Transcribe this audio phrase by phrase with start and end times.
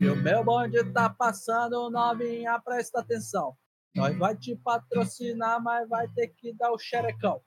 [0.00, 3.56] E o meu bonde tá passando, novinha, presta atenção.
[3.94, 7.42] Nós vai te patrocinar, mas vai ter que dar o xerecão.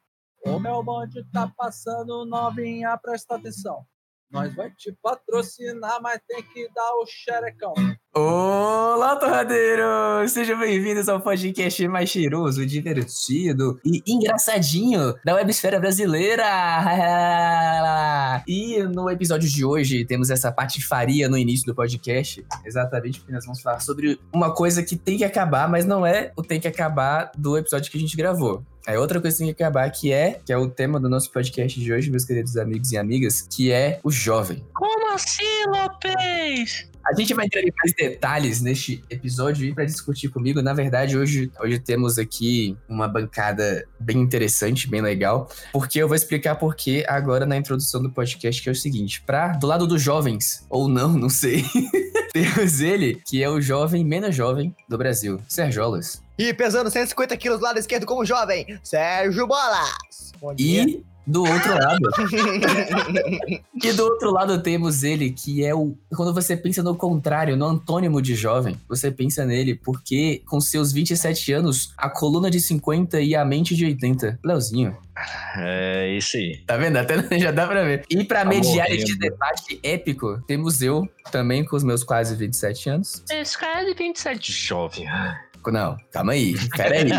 [0.46, 3.84] O meu bonde tá passando, novinha, presta atenção.
[4.30, 7.74] Nós vai te patrocinar, mas tem que dar o xerecão.
[8.18, 10.32] Olá, torradeiros!
[10.32, 16.46] Sejam bem-vindos ao podcast mais cheiroso, divertido e engraçadinho da websfera brasileira!
[18.48, 23.20] E no episódio de hoje temos essa parte de faria no início do podcast, exatamente
[23.20, 26.44] porque nós vamos falar sobre uma coisa que tem que acabar, mas não é o
[26.44, 28.64] tem que acabar do episódio que a gente gravou.
[28.88, 31.32] É outra coisa que tem que acabar, que é, que é o tema do nosso
[31.32, 34.64] podcast de hoje, meus queridos amigos e amigas, que é o jovem.
[34.74, 36.88] Como assim, Lopes?
[37.06, 40.62] A gente vai entrar em mais detalhes neste episódio para discutir comigo.
[40.62, 46.16] Na verdade, hoje, hoje temos aqui uma bancada bem interessante, bem legal, porque eu vou
[46.16, 49.86] explicar por que agora na introdução do podcast, que é o seguinte: para do lado
[49.86, 51.64] dos jovens, ou não, não sei.
[52.34, 56.22] temos ele, que é o jovem menos jovem do Brasil, Serjolas.
[56.38, 60.34] E pesando 150 quilos do lado esquerdo como jovem, Sérgio Bolas.
[60.42, 60.84] Bom dia.
[60.84, 62.10] E do outro lado.
[63.84, 65.98] e do outro lado temos ele, que é o.
[66.16, 70.92] Quando você pensa no contrário, no antônimo de jovem, você pensa nele, porque com seus
[70.92, 74.40] 27 anos, a coluna de 50 e a mente de 80.
[74.44, 74.96] Leozinho.
[75.58, 76.58] É isso aí.
[76.68, 76.98] Tá vendo?
[76.98, 78.04] Até já dá pra ver.
[78.10, 78.94] E pra Tá mediar morrendo.
[79.04, 83.24] este debate épico, temos eu, também com os meus quase 27 anos.
[83.32, 85.08] Esse cara é de 27 jovem.
[85.72, 86.56] Não, calma aí.
[86.76, 87.10] Pera aí.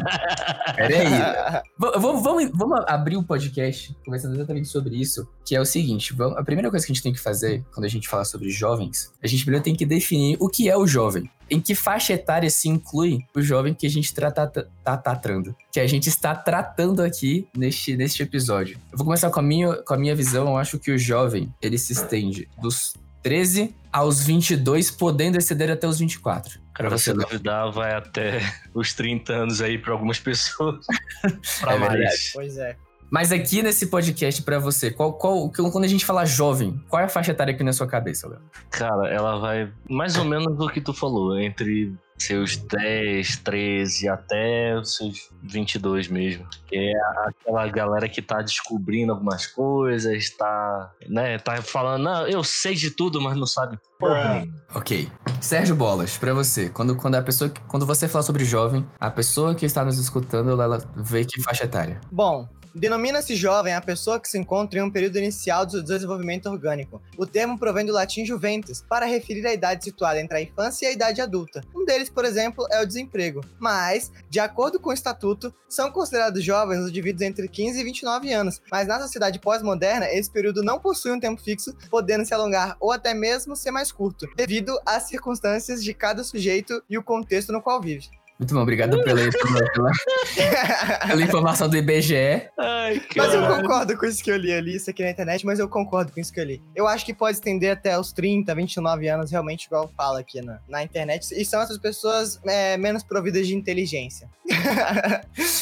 [0.76, 1.62] Pera aí.
[1.78, 6.12] V- Vamos, vamos, vamos abrir o podcast conversando exatamente sobre isso, que é o seguinte,
[6.14, 8.48] vamos- a primeira coisa que a gente tem que fazer quando a gente fala sobre
[8.50, 11.30] jovens, a gente primeiro tem que definir o que é o jovem.
[11.48, 15.54] Em que faixa etária se inclui o jovem que a gente tá, tá, tá tratando,
[15.70, 18.78] que a gente está tratando aqui neste, neste episódio.
[18.90, 21.54] Eu vou começar com a, minha, com a minha visão, eu acho que o jovem,
[21.62, 22.94] ele se estende dos
[23.26, 26.60] 13 aos 22, podendo exceder até os 24.
[26.72, 28.38] Cara, você duvidar, vai até
[28.72, 30.86] os 30 anos aí pra algumas pessoas.
[31.60, 31.92] pra É mais.
[31.92, 32.30] verdade.
[32.34, 32.76] Pois é.
[33.10, 37.06] Mas aqui nesse podcast pra você, qual, qual, quando a gente fala jovem, qual é
[37.06, 38.40] a faixa etária aqui na sua cabeça, Léo?
[38.70, 44.76] Cara, ela vai mais ou menos do que tu falou, entre seus 10, 13 até
[44.78, 46.46] os seus 22 mesmo.
[46.66, 46.92] Que é
[47.28, 52.90] aquela galera que tá descobrindo algumas coisas, tá, né, tá falando, não, eu sei de
[52.90, 54.54] tudo, mas não sabe porra nenhuma.
[54.74, 55.10] Ok.
[55.40, 59.10] Sérgio Bolas, pra você, quando, quando a pessoa, que- quando você fala sobre jovem, a
[59.10, 62.00] pessoa que está nos escutando, ela vê que faixa etária.
[62.10, 67.00] Bom, denomina-se jovem a pessoa que se encontra em um período inicial do desenvolvimento orgânico.
[67.16, 70.88] O termo provém do latim juventus, para referir a idade situada entre a infância e
[70.88, 71.62] a idade adulta.
[71.74, 73.40] Um deles, por exemplo, é o desemprego.
[73.58, 78.32] Mas, de acordo com o estatuto, são considerados jovens os indivíduos entre 15 e 29
[78.32, 78.60] anos.
[78.70, 82.92] Mas na sociedade pós-moderna, esse período não possui um tempo fixo, podendo se alongar ou
[82.92, 87.62] até mesmo ser mais curto, devido às circunstâncias de cada sujeito e o contexto no
[87.62, 88.08] qual vive.
[88.38, 89.90] Muito bom, obrigado pela, pela, pela-
[91.08, 92.48] pela informação do IBGE.
[92.58, 94.50] Ai, Mas eu concordo com isso que eu li.
[94.52, 96.62] Eu li isso aqui na internet, mas eu concordo com isso que eu li.
[96.74, 100.58] Eu acho que pode estender até os 30, 29 anos, realmente, igual fala aqui na,
[100.68, 101.32] na internet.
[101.34, 104.28] E são essas pessoas é, menos providas de inteligência.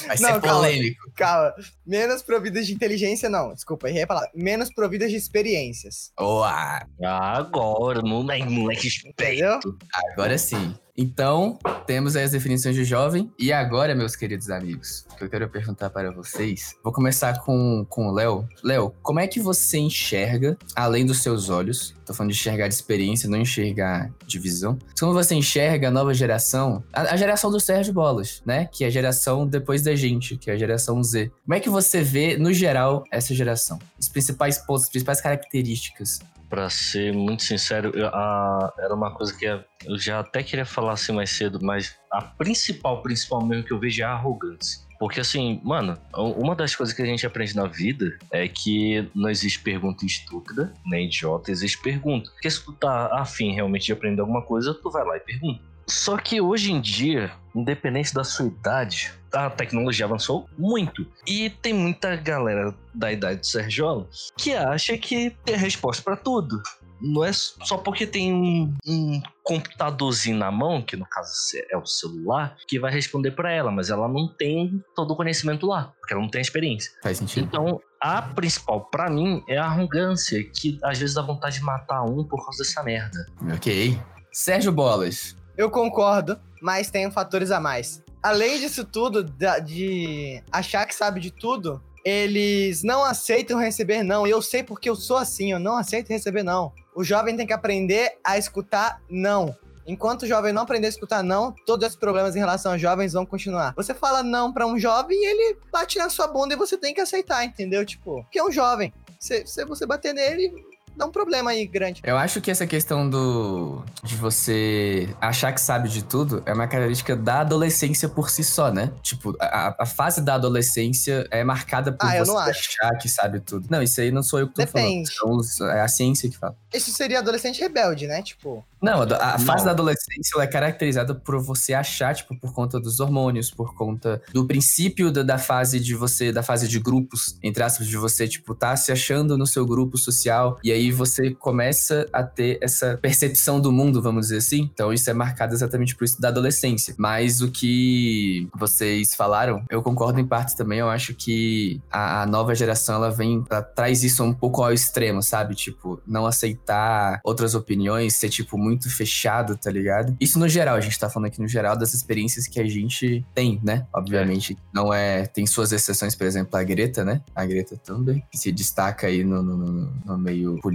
[0.07, 0.41] Vai Não, ser calma.
[0.41, 1.13] polêmico.
[1.15, 1.55] Calma.
[1.87, 3.55] Menos providas de inteligência, não.
[3.55, 4.31] Desculpa, errei a palavra.
[4.35, 6.11] Menos providas de experiências.
[6.19, 6.85] Boa!
[7.03, 9.51] Agora, moleque, moleque Entendeu?
[9.61, 9.79] esperto.
[10.13, 10.75] Agora sim.
[10.97, 13.31] Então, temos aí as definições de jovem.
[13.37, 16.77] E agora, meus queridos amigos, que eu quero perguntar para vocês.
[16.85, 18.49] Vou começar com, com o Léo.
[18.63, 21.95] Léo, como é que você enxerga, além dos seus olhos?
[22.07, 24.79] Tô falando de enxergar de experiência, não enxergar de visão.
[24.99, 26.85] Como você enxerga a nova geração?
[26.93, 28.69] A, a geração do Sérgio Bolas, né?
[28.71, 31.33] Que é a geração depois da gente, que é a geração Z.
[31.45, 33.81] Como é que você vê, no geral, essa geração?
[33.99, 36.21] Os principais pontos, as principais características.
[36.55, 40.93] Pra ser muito sincero, eu- a- era uma coisa que eu já até queria falar
[40.93, 44.85] assim mais cedo, mas a principal, principal mesmo que eu vejo é a arrogância.
[45.01, 49.29] Porque assim, mano, uma das coisas que a gente aprende na vida é que não
[49.29, 52.31] existe pergunta estúpida, nem idiota, existe pergunta.
[52.31, 55.61] Porque se tu tá afim realmente de aprender alguma coisa, tu vai lá e pergunta.
[55.87, 61.07] Só que hoje em dia, independente da sua idade, a tecnologia avançou muito.
[61.27, 66.63] E tem muita galera da idade do Sergiola que acha que tem resposta pra tudo.
[67.01, 71.31] Não é só porque tem um, um computadorzinho na mão, que no caso
[71.71, 75.67] é o celular, que vai responder pra ela, mas ela não tem todo o conhecimento
[75.67, 76.93] lá, porque ela não tem a experiência.
[77.03, 77.47] Faz sentido?
[77.47, 82.03] Então, a principal pra mim é a arrogância, que às vezes dá vontade de matar
[82.05, 83.27] um por causa dessa merda.
[83.53, 84.01] Ok.
[84.33, 85.37] Sérgio Bolas.
[85.57, 88.03] Eu concordo, mas tem fatores a mais.
[88.23, 94.27] Além disso tudo, de achar que sabe de tudo, eles não aceitam receber não.
[94.27, 96.73] Eu sei porque eu sou assim, eu não aceito receber não.
[96.95, 99.55] o jovem tem que aprender a escutar não.
[99.87, 103.13] Enquanto o jovem não aprender a escutar não, todos esses problemas em relação aos jovens
[103.13, 103.75] vão continuar.
[103.77, 106.95] Você fala não para um jovem e ele bate na sua bunda e você tem
[106.95, 107.85] que aceitar, entendeu?
[107.85, 108.93] Tipo, porque é um jovem.
[109.21, 110.53] Se, se você bater nele,
[110.97, 112.01] dá um problema aí grande.
[112.05, 116.67] Eu acho que essa questão do de você achar que sabe de tudo é uma
[116.67, 118.93] característica da adolescência por si só, né?
[119.03, 122.51] Tipo, a, a fase da adolescência é marcada por Ah, eu você não acho.
[122.81, 123.67] achar que sabe tudo.
[123.71, 125.11] Não, isso aí não sou eu que tô Depende.
[125.15, 125.45] falando.
[125.51, 126.57] São os- é a ciência que fala.
[126.73, 128.23] Isso seria adolescente rebelde, né?
[128.23, 129.05] Tipo, Não, a,
[129.35, 129.65] a fase Não.
[129.67, 134.21] da adolescência ela é caracterizada por você achar, tipo, por conta dos hormônios, por conta
[134.33, 138.29] do princípio da, da fase de você, da fase de grupos, entre aspas, de você,
[138.29, 142.99] tipo, tá se achando no seu grupo social, e aí você começa a ter essa
[143.01, 144.71] percepção do mundo, vamos dizer assim.
[144.73, 146.95] Então isso é marcado exatamente por isso da adolescência.
[146.99, 152.27] Mas o que vocês falaram, eu concordo em parte também, eu acho que a, a
[152.27, 155.55] nova geração, ela vem, ela traz isso um pouco ao extremo, sabe?
[155.55, 160.17] Tipo, não aceitar outras opiniões, ser, tipo, muito fechado, tá ligado?
[160.21, 163.25] Isso no geral, a gente tá falando aqui no geral das experiências que a gente
[163.35, 163.87] tem, né?
[163.93, 165.27] Obviamente, não é.
[165.27, 167.21] Tem suas exceções, por exemplo, a Greta, né?
[167.35, 170.74] A Greta Thunberg, que se destaca aí no, no- no meio político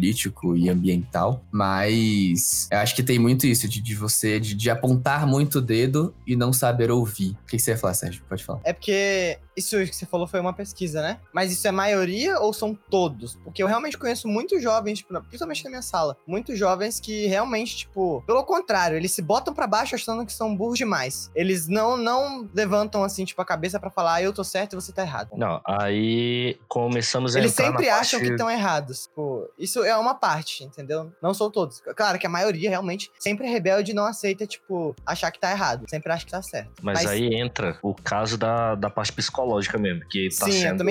[0.56, 1.44] e ambiental.
[1.52, 5.62] Mas eu acho que tem muito isso, de, de você, de, de apontar muito o
[5.62, 7.32] dedo e não saber ouvir.
[7.32, 8.24] O que, que você ia falar, Sérgio?
[8.28, 8.60] Pode falar.
[8.64, 11.20] é porque isso que você falou foi uma pesquisa, né?
[11.34, 13.36] Mas isso é maioria ou são todos?
[13.44, 18.24] Porque eu realmente conheço muitos jovens, principalmente na minha sala, muitos jovens que realmente, tipo,
[18.26, 21.30] pelo contrário, eles se botam pra baixo achando que são burros demais.
[21.36, 24.76] Eles não não levantam assim, tipo, a cabeça pra falar, ah, eu tô certo e
[24.76, 25.32] você tá errado.
[25.36, 29.04] Não, aí começamos a Eles sempre acham que parte- estão errados.
[29.08, 31.12] Tipo, isso é uma parte, entendeu?
[31.22, 31.82] Não são todos.
[31.96, 35.52] Claro que a maioria realmente sempre é rebelde e não aceita, tipo, achar que tá
[35.52, 35.86] errado.
[35.90, 36.72] Sempre acha que tá certo.
[36.82, 39.49] Mas, aí entra o caso da, da parte psicológica
[39.80, 40.84] mesmo, que tá Sim, sendo.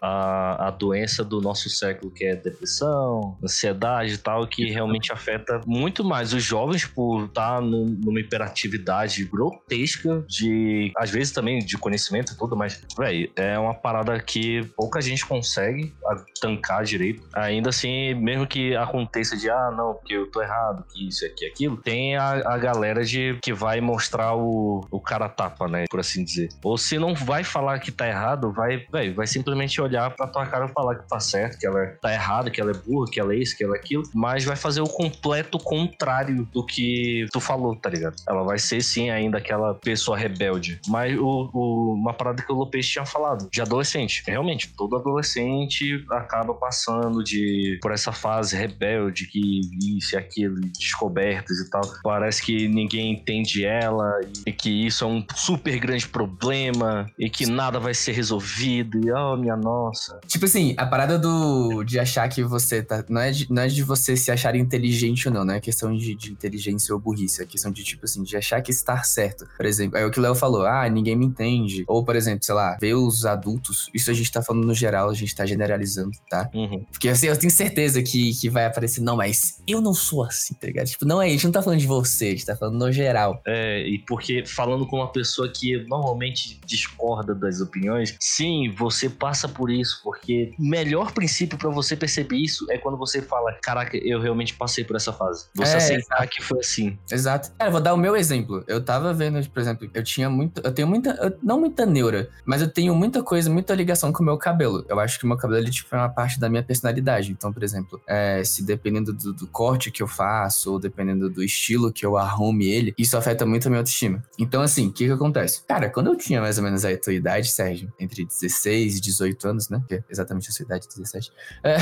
[0.00, 5.60] A, a doença do nosso século, que é depressão, ansiedade e tal, que realmente afeta
[5.66, 11.76] muito mais os jovens por estar num- numa hiperatividade grotesca de, às vezes também de
[11.78, 15.94] conhecimento e tudo, mas, véi, é uma parada que pouca gente consegue
[16.40, 17.22] tancar direito.
[17.34, 21.46] Ainda assim, mesmo que aconteça de, ah, não, porque eu tô errado, que isso aqui,
[21.46, 26.00] aquilo, tem a, a galera de que vai mostrar o, o cara tapa, né, por
[26.00, 26.48] assim dizer.
[26.62, 30.46] Ou se não vai falar que tá errado, vai, véi, vai simplesmente olhar pra tua
[30.46, 33.20] cara e falar que tá certo, que ela tá errada, que ela é burra, que
[33.20, 37.26] ela é isso, que ela é aquilo, mas vai fazer o completo contrário do que
[37.32, 38.14] tu falou, tá ligado?
[38.28, 40.80] Ela vai ser sim ainda aquela pessoa rebelde.
[40.88, 44.22] Mas o, o- uma parada que o Lopes tinha falado, de adolescente.
[44.26, 49.60] Realmente, todo adolescente acaba passando de por essa fase rebelde, que
[49.98, 51.82] isso e aquilo, descobertas e tal.
[52.02, 57.46] Parece que ninguém entende ela e que isso é um super grande problema e que
[57.46, 58.98] nada vai ser resolvido.
[59.06, 60.18] E oh, minha nossa.
[60.26, 63.04] Tipo assim, a parada do de achar que você tá.
[63.08, 65.94] Não é de, não é de você se achar inteligente ou não, não é questão
[65.94, 67.42] de, de inteligência ou burrice.
[67.42, 69.46] É questão de, tipo assim, de achar que estar certo.
[69.56, 71.84] Por exemplo, é o que o Léo falou, ah, ninguém me entende.
[71.86, 73.90] Ou, por exemplo, sei lá, ver os adultos.
[73.94, 76.50] Isso a gente tá falando no geral, a gente tá generalizando, tá?
[76.54, 76.84] Uhum.
[76.90, 80.54] Porque assim, eu tenho certeza que, que vai aparecer, não, mas eu não sou assim,
[80.54, 80.86] tá ligado?
[80.86, 82.92] Tipo, não é, a gente não tá falando de você, a gente tá falando no
[82.92, 83.40] geral.
[83.46, 87.73] É, e porque falando com uma pessoa que normalmente discorda das opiniões,
[88.20, 92.96] sim, você passa por isso, porque o melhor princípio pra você perceber isso é quando
[92.96, 95.46] você fala, caraca, eu realmente passei por essa fase.
[95.54, 96.98] Você É, aceitar que foi assim.
[97.10, 97.50] Exato.
[97.58, 98.64] Cara, vou dar o meu exemplo.
[98.66, 100.60] Eu tava vendo, por exemplo, eu tinha muito.
[100.64, 101.10] Eu tenho muita.
[101.22, 104.84] eu- não muita neura, mas eu tenho muita coisa, muita ligação com o meu cabelo.
[104.88, 107.30] Eu acho que o meu cabelo, ele, tipo, é uma parte da minha personalidade.
[107.32, 111.42] Então, por exemplo, é, se dependendo do, do corte que eu faço, ou dependendo do
[111.42, 114.22] estilo que eu arrume ele, isso afeta muito a minha autoestima.
[114.38, 115.62] Então, assim, o que que acontece?
[115.66, 119.48] Cara, quando eu tinha mais ou menos a tua idade, Sérgio, entre 16 e 18
[119.48, 119.82] anos, né?
[119.88, 121.32] Que é exatamente a sua idade, 17.
[121.62, 121.76] É,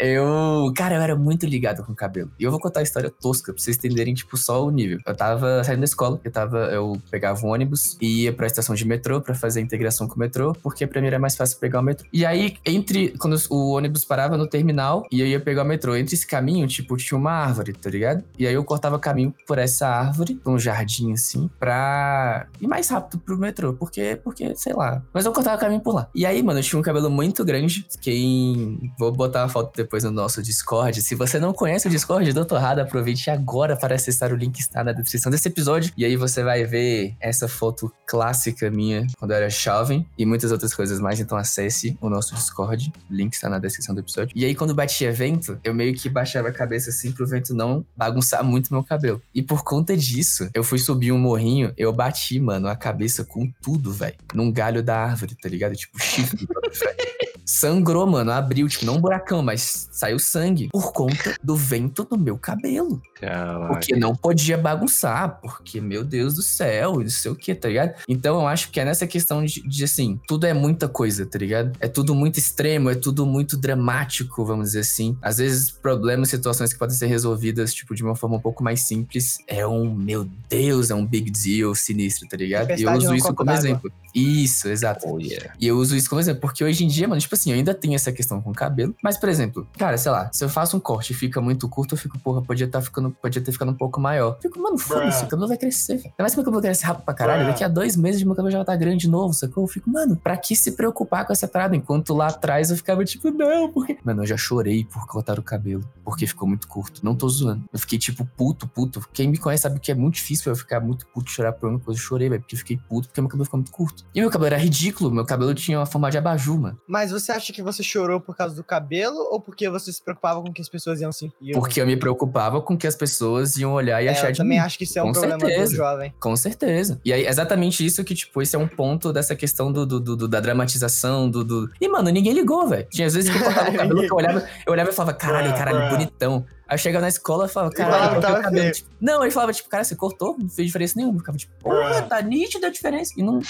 [0.00, 0.72] eu.
[0.74, 2.30] Cara, eu era muito ligado com o cabelo.
[2.38, 4.98] E eu vou contar a história tosca pra vocês entenderem, tipo, só o nível.
[5.06, 6.58] Eu tava saindo da escola, eu tava.
[6.66, 10.16] Eu pegava um ônibus e ia pra estação de metrô pra fazer a integração com
[10.16, 12.06] o metrô, porque pra mim era mais fácil pegar o metrô.
[12.12, 13.10] E aí, entre.
[13.18, 16.66] Quando o ônibus parava no terminal e eu ia pegar o metrô, entre esse caminho,
[16.66, 18.24] tipo, tinha uma árvore, tá ligado?
[18.38, 23.18] E aí eu cortava caminho por essa árvore, um jardim assim, pra ir mais rápido
[23.18, 23.74] pro metrô.
[23.74, 25.02] Porque, porque, sei lá.
[25.18, 26.08] Mas eu cortava caminho por lá.
[26.14, 27.84] E aí, mano, eu tinha um cabelo muito grande.
[28.00, 28.92] Quem.
[28.96, 31.02] Vou botar a foto depois no nosso Discord.
[31.02, 34.84] Se você não conhece o Discord do Torrada, aproveite agora para acessar o link está
[34.84, 35.92] na descrição desse episódio.
[35.96, 40.52] E aí você vai ver essa foto clássica minha quando eu era jovem e muitas
[40.52, 41.18] outras coisas mais.
[41.18, 42.92] Então acesse o nosso Discord.
[43.10, 44.30] O link está na descrição do episódio.
[44.36, 47.84] E aí, quando batia vento, eu meio que baixava a cabeça assim pro vento não
[47.96, 49.20] bagunçar muito meu cabelo.
[49.34, 53.50] E por conta disso, eu fui subir um morrinho, eu bati, mano, a cabeça com
[53.60, 54.14] tudo, velho.
[54.32, 55.74] Num galho da árvore, tá ligado?
[55.74, 56.46] Tipo, chifre.
[57.48, 58.30] sangrou, mano.
[58.30, 60.68] Abriu, tipo, não um buracão, mas saiu sangue.
[60.70, 63.00] Por conta do vento no meu cabelo.
[63.14, 63.68] Caraca.
[63.68, 67.68] Porque não podia bagunçar, porque, meu Deus do céu, e não sei o que, tá
[67.68, 67.94] ligado?
[68.06, 71.38] Então eu acho que é nessa questão de, de, assim, tudo é muita coisa, tá
[71.38, 71.72] ligado?
[71.80, 75.16] É tudo muito extremo, é tudo muito dramático, vamos dizer assim.
[75.22, 78.82] Às vezes, problemas, situações que podem ser resolvidas, tipo, de uma forma um pouco mais
[78.82, 82.78] simples, é um, meu Deus, é um big deal sinistro, tá ligado?
[82.78, 83.90] E eu uso isso como exemplo.
[84.14, 85.06] Isso, exato.
[85.08, 85.54] Oh, yeah.
[85.60, 87.74] E eu uso isso como exemplo, porque hoje em dia, mano, tipo assim, eu ainda
[87.74, 88.94] tenho essa questão com o cabelo.
[89.02, 91.94] Mas, por exemplo, cara, sei lá, se eu faço um corte e fica muito curto,
[91.94, 94.36] eu fico, porra, podia, tá ficando, podia ter ficado um pouco maior.
[94.36, 96.06] Eu fico, mano, foda-se, o cabelo vai crescer, velho.
[96.06, 98.50] Ainda mais que meu cabelo cresce rápido pra caralho, daqui a dois meses meu cabelo
[98.50, 99.64] já vai estar grande de novo, sacou?
[99.64, 101.76] Eu fico, mano, pra que se preocupar com essa parada?
[101.76, 103.98] Enquanto lá atrás eu ficava tipo, não, porque.
[104.04, 107.04] Mano, eu já chorei por cortar o cabelo, porque ficou muito curto.
[107.04, 107.64] Não tô zoando.
[107.72, 109.06] Eu fiquei, tipo, puto, puto.
[109.12, 111.78] Quem me conhece sabe que é muito difícil eu ficar muito puto, chorar por uma
[111.78, 111.98] coisa.
[111.98, 114.04] Eu chorei, velho, porque eu fiquei puto, porque meu cabelo ficou muito curto.
[114.14, 116.78] E meu cabelo era ridículo, meu cabelo tinha uma forma de abajur, mano.
[116.86, 120.42] Mas você acha que você chorou por causa do cabelo ou porque você se preocupava
[120.42, 121.52] com que as pessoas iam sentir?
[121.52, 124.38] Porque eu me preocupava com que as pessoas iam olhar e É, achar eu de
[124.38, 124.64] também mim.
[124.64, 125.70] acho que isso é um Com problema certeza.
[125.72, 126.14] do jovem.
[126.20, 127.00] Com certeza.
[127.04, 130.28] E aí, exatamente isso que, tipo, esse é um ponto dessa questão do, do- do-
[130.28, 131.70] da dramatização, do, do...
[131.80, 132.86] E, mano, ninguém ligou, velho.
[132.90, 135.16] Tinha às vezes que eu cortava o cabelo, que eu olhava, eu olhava e falava,
[135.16, 136.44] caralho, caralho, bonitão.
[136.68, 138.70] Aí eu chegava na escola e falava, caralho, tava cabelo.
[138.70, 140.36] Tipo, não, ele falava, tipo, cara, você cortou?
[140.38, 141.14] Não fez diferença nenhuma.
[141.16, 143.14] Eu ficava, tipo, porra, tá nítida a diferença.
[143.16, 143.40] E não...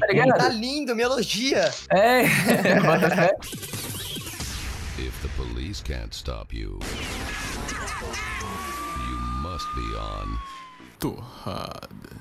[0.00, 0.36] Tá ligado?
[0.36, 1.70] Tá lindo, me elogia.
[1.90, 2.24] É,
[2.80, 3.36] bota fé.
[4.98, 6.78] If the police can't stop you,
[9.08, 10.38] you must be on
[10.98, 12.19] Torrada.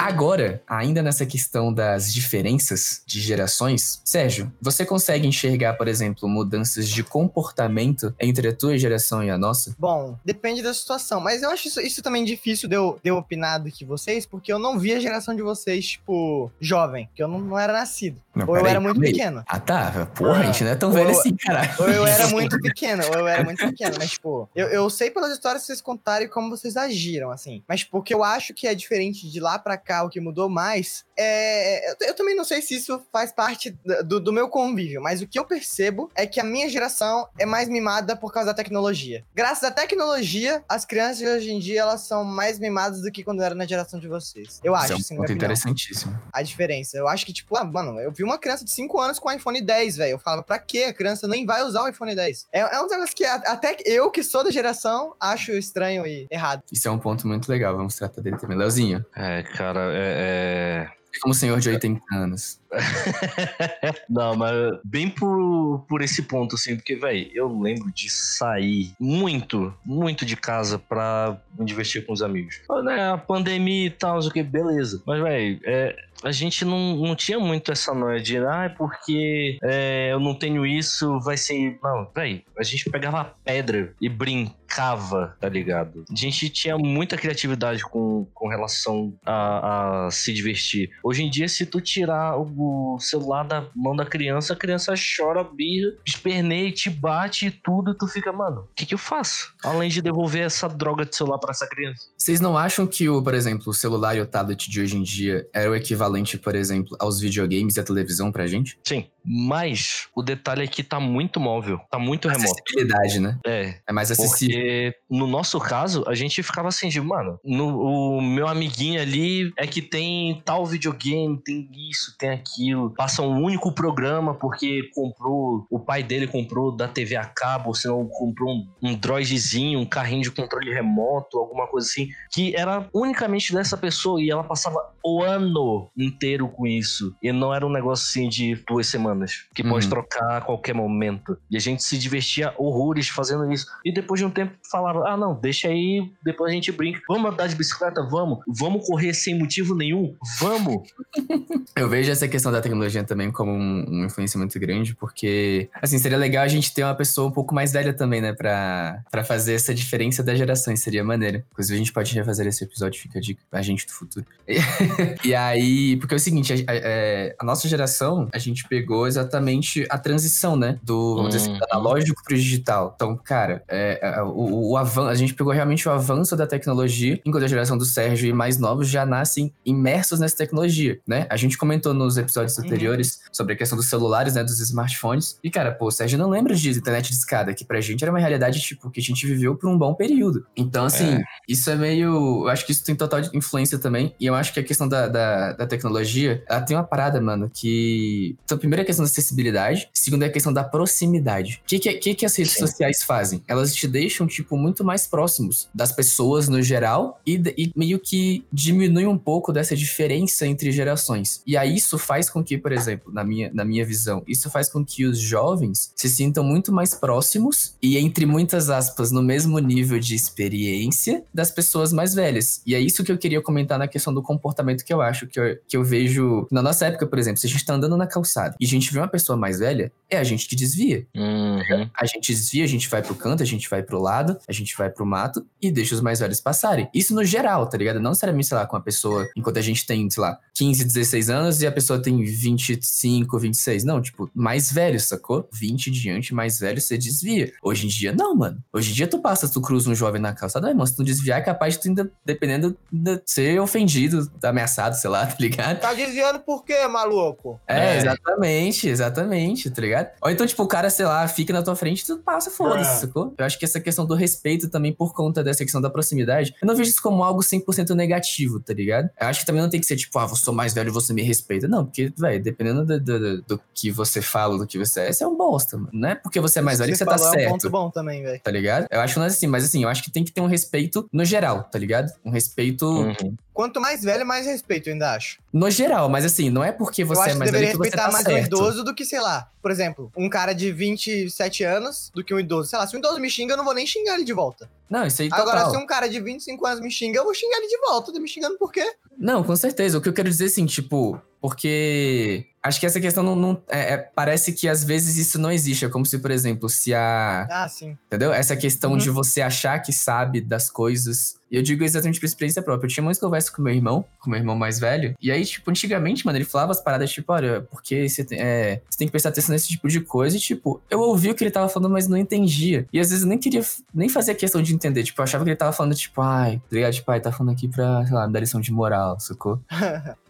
[0.00, 6.88] Agora, ainda nessa questão das diferenças de gerações, Sérgio, você consegue enxergar, por exemplo, mudanças
[6.88, 9.76] de comportamento entre a tua geração e a nossa?
[9.78, 13.18] Bom, depende da situação, mas eu acho isso, isso também difícil de eu, de eu
[13.18, 17.22] opinar do que vocês, porque eu não vi a geração de vocês, tipo, jovem, que
[17.22, 18.18] eu não, não era nascido.
[18.34, 19.12] Não, ou eu peraí, era muito aí.
[19.12, 19.44] pequeno.
[19.46, 20.08] Ah, tá.
[20.14, 21.70] Porra, a gente não é tão velho assim, caralho.
[21.78, 23.96] Ou eu era muito pequeno, ou eu era muito pequeno.
[23.98, 27.62] Mas, tipo, eu, eu sei pelas histórias que vocês contaram e como vocês agiram, assim.
[27.68, 30.20] Mas, tipo, o que eu acho que é diferente de lá pra cá, o que
[30.20, 31.90] mudou mais, é.
[31.90, 35.26] Eu, eu também não sei se isso faz parte do, do meu convívio, mas o
[35.26, 39.24] que eu percebo é que a minha geração é mais mimada por causa da tecnologia.
[39.34, 43.22] Graças à tecnologia, as crianças de hoje em dia, elas são mais mimadas do que
[43.24, 44.60] quando era na geração de vocês.
[44.62, 46.18] Eu Isso acho, é um assim, ponto interessantíssimo.
[46.32, 46.96] a diferença.
[46.96, 49.32] Eu acho que, tipo, ah, mano, eu vi uma criança de 5 anos com o
[49.32, 50.12] iPhone 10, velho.
[50.12, 50.84] Eu falava, pra quê?
[50.88, 52.46] A criança nem vai usar o iPhone 10.
[52.52, 56.62] É, é um negócio que até eu, que sou da geração, acho estranho e errado.
[56.72, 58.56] Isso é um ponto muito legal, vamos tratar dele também.
[58.56, 60.86] Leozinho, É, cara, é.
[60.96, 62.60] é- como senhor de 80 anos.
[64.08, 69.74] Não, mas bem por, por esse ponto, assim, porque, velho, eu lembro de sair muito,
[69.84, 72.60] muito de casa pra me divertir com os amigos.
[72.70, 75.02] Ah, Né, a pandemia e tal, não sei o que, beleza.
[75.06, 79.58] Mas, velho, é, a gente não, não tinha muito essa noia de, ah, é porque
[79.62, 81.78] é, eu não tenho isso, vai ser.
[81.82, 86.04] Não, velho, a gente pegava pedra e brincava, tá ligado?
[86.10, 90.90] A gente tinha muita criatividade com, com relação a, a se divertir.
[91.02, 95.42] Hoje em dia, se tu tirar o celular da mão da criança, a criança chora,
[95.42, 99.54] birra, esperneia, te bate e tudo, e tu fica, mano, o que, que eu faço?
[99.64, 102.08] Além de devolver essa droga de celular pra essa criança.
[102.16, 105.02] Vocês não acham que, o, por exemplo, o celular e o tablet de hoje em
[105.02, 108.78] dia é o equivalente, por exemplo, aos videogames e à televisão pra gente?
[108.84, 112.52] Sim, mas o detalhe é que tá muito móvel, tá muito remoto.
[112.52, 113.38] Acessibilidade, né?
[113.46, 114.56] É, É mais acessível.
[114.56, 119.52] Porque no nosso caso, a gente ficava assim de, mano, no, o meu amiguinho ali
[119.56, 122.90] é que tem tal videogame, tem isso, tem aquilo.
[122.90, 127.74] Passa um único programa porque comprou, o pai dele comprou da TV a cabo, ou
[127.74, 132.88] senão comprou um, um droidzinho, um carrinho de controle remoto, alguma coisa assim, que era
[132.94, 137.14] unicamente dessa pessoa e ela passava o ano inteiro com isso.
[137.22, 139.09] E não era um negócio assim de duas semanas,
[139.54, 139.90] que pode Uhum.
[139.90, 141.36] trocar a qualquer momento.
[141.50, 143.66] E a gente se divertia horrores fazendo isso.
[143.84, 147.00] E depois de um tempo falava: ah, não, deixa aí, depois a gente brinca.
[147.08, 148.02] Vamos andar de bicicleta?
[148.10, 148.38] Vamos.
[148.48, 150.14] Vamos correr sem motivo nenhum?
[150.40, 150.88] Vamos.
[151.76, 155.98] Eu vejo essa questão da tecnologia também como um- uma influência muito grande, porque, assim,
[155.98, 159.24] seria legal a gente ter uma pessoa um pouco mais velha também, né, pra, pra
[159.24, 161.42] fazer essa diferença das gerações, seria maneiro.
[161.52, 164.26] Inclusive, a gente pode refazer esse episódio, fica a dica pra gente do futuro.
[165.24, 168.99] E, aí, porque é o seguinte, a, a- é, a nossa geração, a gente pegou
[169.00, 170.78] pegou exatamente a transição, né?
[170.82, 171.68] Do, vamos dizer assim, do Uhum.
[171.70, 172.92] analógico pro digital.
[172.94, 177.20] Então, cara, é, é, o, o avan- a gente pegou realmente o avanço da tecnologia,
[177.24, 181.26] enquanto a geração do Sérgio e mais novos já nascem imersos nessa tecnologia, né?
[181.30, 182.64] A gente comentou nos episódios Uhum.
[182.64, 184.44] anteriores sobre a questão dos celulares, né?
[184.44, 185.38] Dos smartphones.
[185.42, 188.12] E, cara, pô, o Sérgio não lembra de internet de escada, que pra gente era
[188.12, 190.44] uma realidade, tipo, que a gente viveu por um bom período.
[190.56, 191.22] Então, assim, É.
[191.48, 192.42] isso é meio.
[192.44, 194.14] Eu acho que isso tem total influência também.
[194.20, 197.50] E eu acho que a questão da, da, da tecnologia, ela tem uma parada, mano,
[197.52, 198.36] que.
[198.44, 201.60] Então, primeiro é questão da acessibilidade, segundo é a questão da proximidade.
[201.64, 202.66] O que, que, que, que as redes Sim.
[202.66, 203.42] sociais fazem?
[203.46, 208.44] Elas te deixam, tipo, muito mais próximos das pessoas no geral e, e meio que
[208.52, 211.42] diminui um pouco dessa diferença entre gerações.
[211.46, 214.68] E aí isso faz com que, por exemplo, na minha, na minha visão, isso faz
[214.68, 219.58] com que os jovens se sintam muito mais próximos e, entre muitas aspas, no mesmo
[219.58, 222.60] nível de experiência das pessoas mais velhas.
[222.66, 225.38] E é isso que eu queria comentar na questão do comportamento que eu acho, que
[225.38, 228.06] eu, que eu vejo na nossa época, por exemplo, se a gente tá andando na
[228.06, 231.04] calçada e a gente vê uma pessoa mais velha, é a gente que desvia.
[231.14, 231.90] Uhum.
[231.98, 234.76] A gente desvia, a gente vai pro canto, a gente vai pro lado, a gente
[234.76, 236.88] vai pro mato e deixa os mais velhos passarem.
[236.94, 237.98] Isso no geral, tá ligado?
[238.00, 241.30] Não necessariamente, sei lá, com a pessoa, enquanto a gente tem, sei lá, 15, 16
[241.30, 243.84] anos e a pessoa tem 25, 26.
[243.84, 245.48] Não, tipo, mais velho, sacou?
[245.52, 247.52] 20 diante, mais velho, você desvia.
[247.62, 248.62] Hoje em dia, não, mano.
[248.72, 251.02] Hoje em dia, tu passa, tu cruza um jovem na calçada, ai, mano, se tu
[251.04, 255.80] desviar, é capaz de tu ainda, dependendo, de ser ofendido, ameaçado, sei lá, tá ligado?
[255.80, 257.60] Tá desviando por quê, maluco?
[257.66, 257.98] É, É.
[257.98, 260.10] exatamente, exatamente, tá ligado?
[260.22, 262.90] Ou então, tipo, o cara, sei lá, fica na tua frente e tu passa, foda-se,
[262.90, 263.00] Bruh.
[263.00, 263.34] sacou?
[263.38, 266.66] Eu acho que essa questão do respeito também, por conta dessa questão da proximidade, eu
[266.66, 269.10] não vejo isso como algo 100% negativo, tá ligado?
[269.20, 271.12] Eu acho que também não tem que ser, tipo, ah, eu sou mais velho, você
[271.12, 271.66] me respeita.
[271.68, 275.12] Não, porque, velho, dependendo do, do, do- do que você fala, do que você é,
[275.12, 275.90] você é um bosta, mano.
[275.92, 277.70] Não é porque você é mais velho que você tá falou é um certo ponto
[277.70, 278.40] bom também, velho.
[278.42, 278.86] tá ligado?
[278.90, 280.46] Eu acho que não é assim, mas assim, eu acho que tem que ter um
[280.46, 282.12] respeito no geral, tá ligado?
[282.24, 283.34] Um respeito Uhum.
[283.52, 285.38] Quanto mais velho, mais respeito, eu ainda acho.
[285.52, 287.90] No geral, mas assim, não é porque eu você acho é que mais velho deveria
[287.90, 288.46] que você tá mais um certo.
[288.46, 292.38] idoso do que, sei lá, por exemplo, um cara de 27 anos do que um
[292.38, 292.68] idoso.
[292.68, 294.70] Sei lá, se um idoso me xinga, eu não vou nem xingar ele de volta.
[294.90, 295.70] Não, isso aí Agora, total.
[295.70, 298.12] se um cara de 25 anos me xinga, eu vou xingar ele de volta.
[298.12, 298.84] Tá me xingando por quê?
[299.16, 299.96] Não, com certeza.
[299.96, 303.34] O que eu quero dizer, assim, tipo, porque acho que essa questão não.
[303.36, 305.84] não- é- é- parece que às vezes isso não existe.
[305.84, 307.46] É como se, por exemplo, se a.
[307.50, 307.96] Ah, sim.
[308.06, 308.32] Entendeu?
[308.32, 308.98] Essa questão Uhum.
[308.98, 311.38] de você achar que sabe das coisas.
[311.50, 312.86] E eu digo exatamente por experiência própria.
[312.86, 315.16] Eu tinha muitas conversas com meu irmão, com meu irmão mais velho.
[315.20, 318.82] E aí, tipo, antigamente, mano, ele falava as paradas, tipo, olha, porque você tem, é,
[318.88, 320.36] você tem que prestar atenção nesse tipo de coisa.
[320.36, 322.86] E, tipo, eu ouvi o que ele tava falando, mas não entendia.
[322.92, 325.02] E às vezes eu nem queria nem fazer questão de entender.
[325.02, 326.92] Tipo, eu achava que ele tava falando, tipo, ai, tá ligado?
[326.92, 329.60] Tipo, ai, tá falando aqui pra, sei lá, me dar lição de moral, sacou?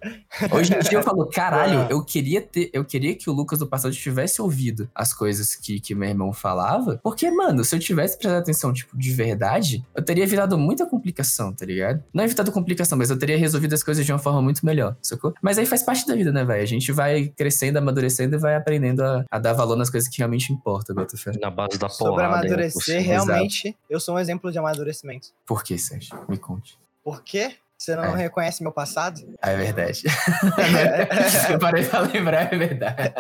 [0.53, 3.67] Hoje em dia eu falo, caralho, eu queria ter, eu queria que o Lucas do
[3.67, 6.99] passado tivesse ouvido as coisas que, que meu irmão falava.
[7.03, 11.53] Porque, mano, se eu tivesse prestado atenção, tipo, de verdade, eu teria evitado muita complicação,
[11.53, 12.03] tá ligado?
[12.13, 15.35] Não evitado complicação, mas eu teria resolvido as coisas de uma forma muito melhor, sacou?
[15.43, 16.63] Mas aí faz parte da vida, né, velho?
[16.63, 20.19] A gente vai crescendo, amadurecendo e vai aprendendo a, a dar valor nas coisas que
[20.19, 21.33] realmente importam, Botafé.
[21.41, 22.37] Na base da Sobre porrada.
[22.37, 25.29] ainda por amadurecer, realmente, eu sou um exemplo de amadurecimento.
[25.45, 26.25] Por quê, Sérgio?
[26.29, 26.79] Me conte.
[27.03, 27.57] Por quê?
[27.77, 28.17] Você não É.
[28.17, 29.21] reconhece meu passado?
[29.41, 30.03] Ah, é verdade.
[31.51, 33.13] eu parei pra lembrar, é verdade.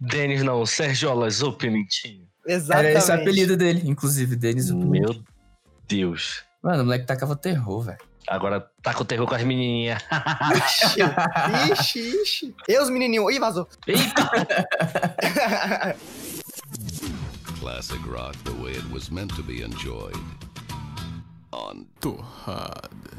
[0.00, 2.26] Denis não, o Sergiolas, o Pimentinho.
[2.46, 2.90] Exatamente.
[2.90, 4.68] Era esse o apelido dele, inclusive, Denis.
[4.70, 5.14] o Meu
[5.86, 6.42] Deus.
[6.62, 7.98] Mano, o moleque tacava terror, velho.
[8.28, 10.02] Agora tá com o terror com as menininhas.
[10.56, 11.00] Ixi,
[11.72, 12.54] ixi, ixi.
[12.68, 13.32] E os menininhos?
[13.34, 13.68] Ih, vazou.
[13.86, 14.30] Eita!
[17.60, 20.16] Classic rock the way it was meant to be enjoyed.
[21.52, 23.18] On Torrada.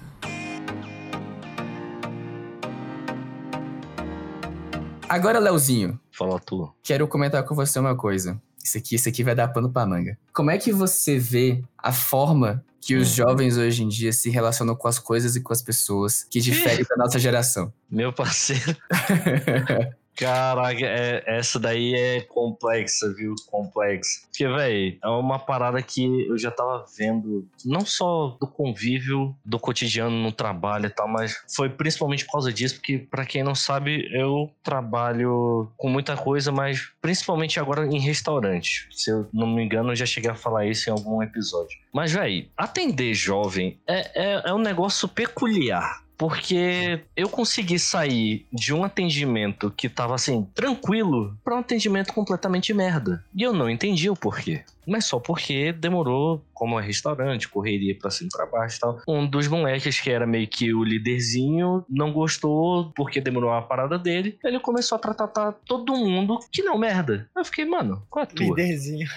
[5.07, 6.73] Agora, Leozinho, Fala tu.
[6.81, 8.41] quero comentar com você uma coisa.
[8.63, 10.17] Isso aqui, isso aqui vai dar pano pra manga.
[10.33, 13.15] Como é que você vê a forma que os Hum.
[13.15, 16.85] jovens hoje em dia se relacionam com as coisas e com as pessoas que diferem
[16.87, 17.73] da nossa geração?
[17.89, 18.75] Meu parceiro.
[20.15, 23.33] Caraca, é- essa daí é complexa, viu?
[23.47, 24.21] Complexa.
[24.27, 29.59] Porque, véi, é uma parada que eu já tava vendo, não só do convívio, do
[29.59, 33.55] cotidiano no trabalho e tal, mas foi principalmente por causa disso, porque, pra quem não
[33.55, 38.87] sabe, eu trabalho com muita coisa, mas principalmente agora em restaurante.
[38.91, 41.77] Se eu não me engano, eu já cheguei a falar isso em algum episódio.
[41.93, 46.01] Mas, véi, atender jovem é, é, é um negócio peculiar.
[46.21, 52.71] Porque eu consegui sair de um atendimento que tava assim, tranquilo, pra um atendimento completamente
[52.75, 53.25] merda.
[53.33, 54.61] E eu não entendi o porquê.
[54.87, 59.01] Mas só porque demorou, como é restaurante, correria pra cima e pra baixo e tal.
[59.07, 63.97] Um dos moleques, que era meio que o líderzinho, não gostou porque demorou a parada
[63.97, 64.37] dele.
[64.43, 67.29] Ele começou a tratar todo mundo que não merda.
[67.35, 68.45] Eu fiquei, mano, qual é a tua?
[68.45, 69.07] Líderzinho.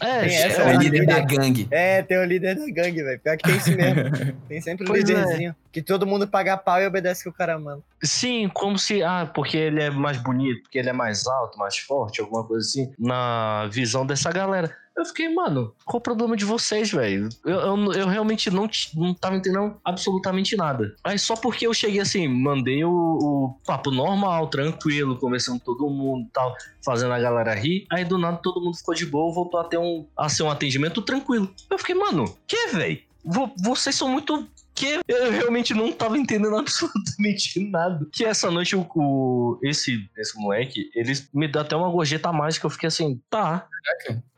[0.00, 1.68] É, Tem essa, É o é, líder da gangue.
[1.70, 3.20] É, tem o líder da gangue, velho.
[3.20, 4.04] Pior que tem esse mesmo.
[4.48, 4.98] Tem sempre o é.
[4.98, 5.54] líderzinho.
[5.72, 7.82] Que todo mundo paga pau e obedece que o cara manda.
[8.02, 11.78] Sim, como se, ah, porque ele é mais bonito, porque ele é mais alto, mais
[11.78, 14.76] forte, alguma coisa assim, na visão dessa galera.
[14.96, 17.28] Eu fiquei, mano, qual o problema de vocês, velho?
[17.44, 20.94] Eu, eu, eu realmente não, não tava entendendo absolutamente nada.
[21.02, 25.90] Aí só porque eu cheguei assim, mandei o, o papo normal, tranquilo, conversando com todo
[25.90, 26.54] mundo tal,
[26.84, 27.86] fazendo a galera rir.
[27.90, 30.50] Aí do nada todo mundo ficou de boa, voltou a ter um, a ser um
[30.50, 31.52] atendimento tranquilo.
[31.68, 33.00] Eu fiquei, mano, que, velho?
[33.24, 38.06] Vo- Vocês são muito que eu realmente não tava entendendo absolutamente nada.
[38.12, 42.66] Que essa noite o, o- esse, esse moleque, ele me deu até uma gorjeta mágica.
[42.66, 43.66] Eu fiquei assim, tá.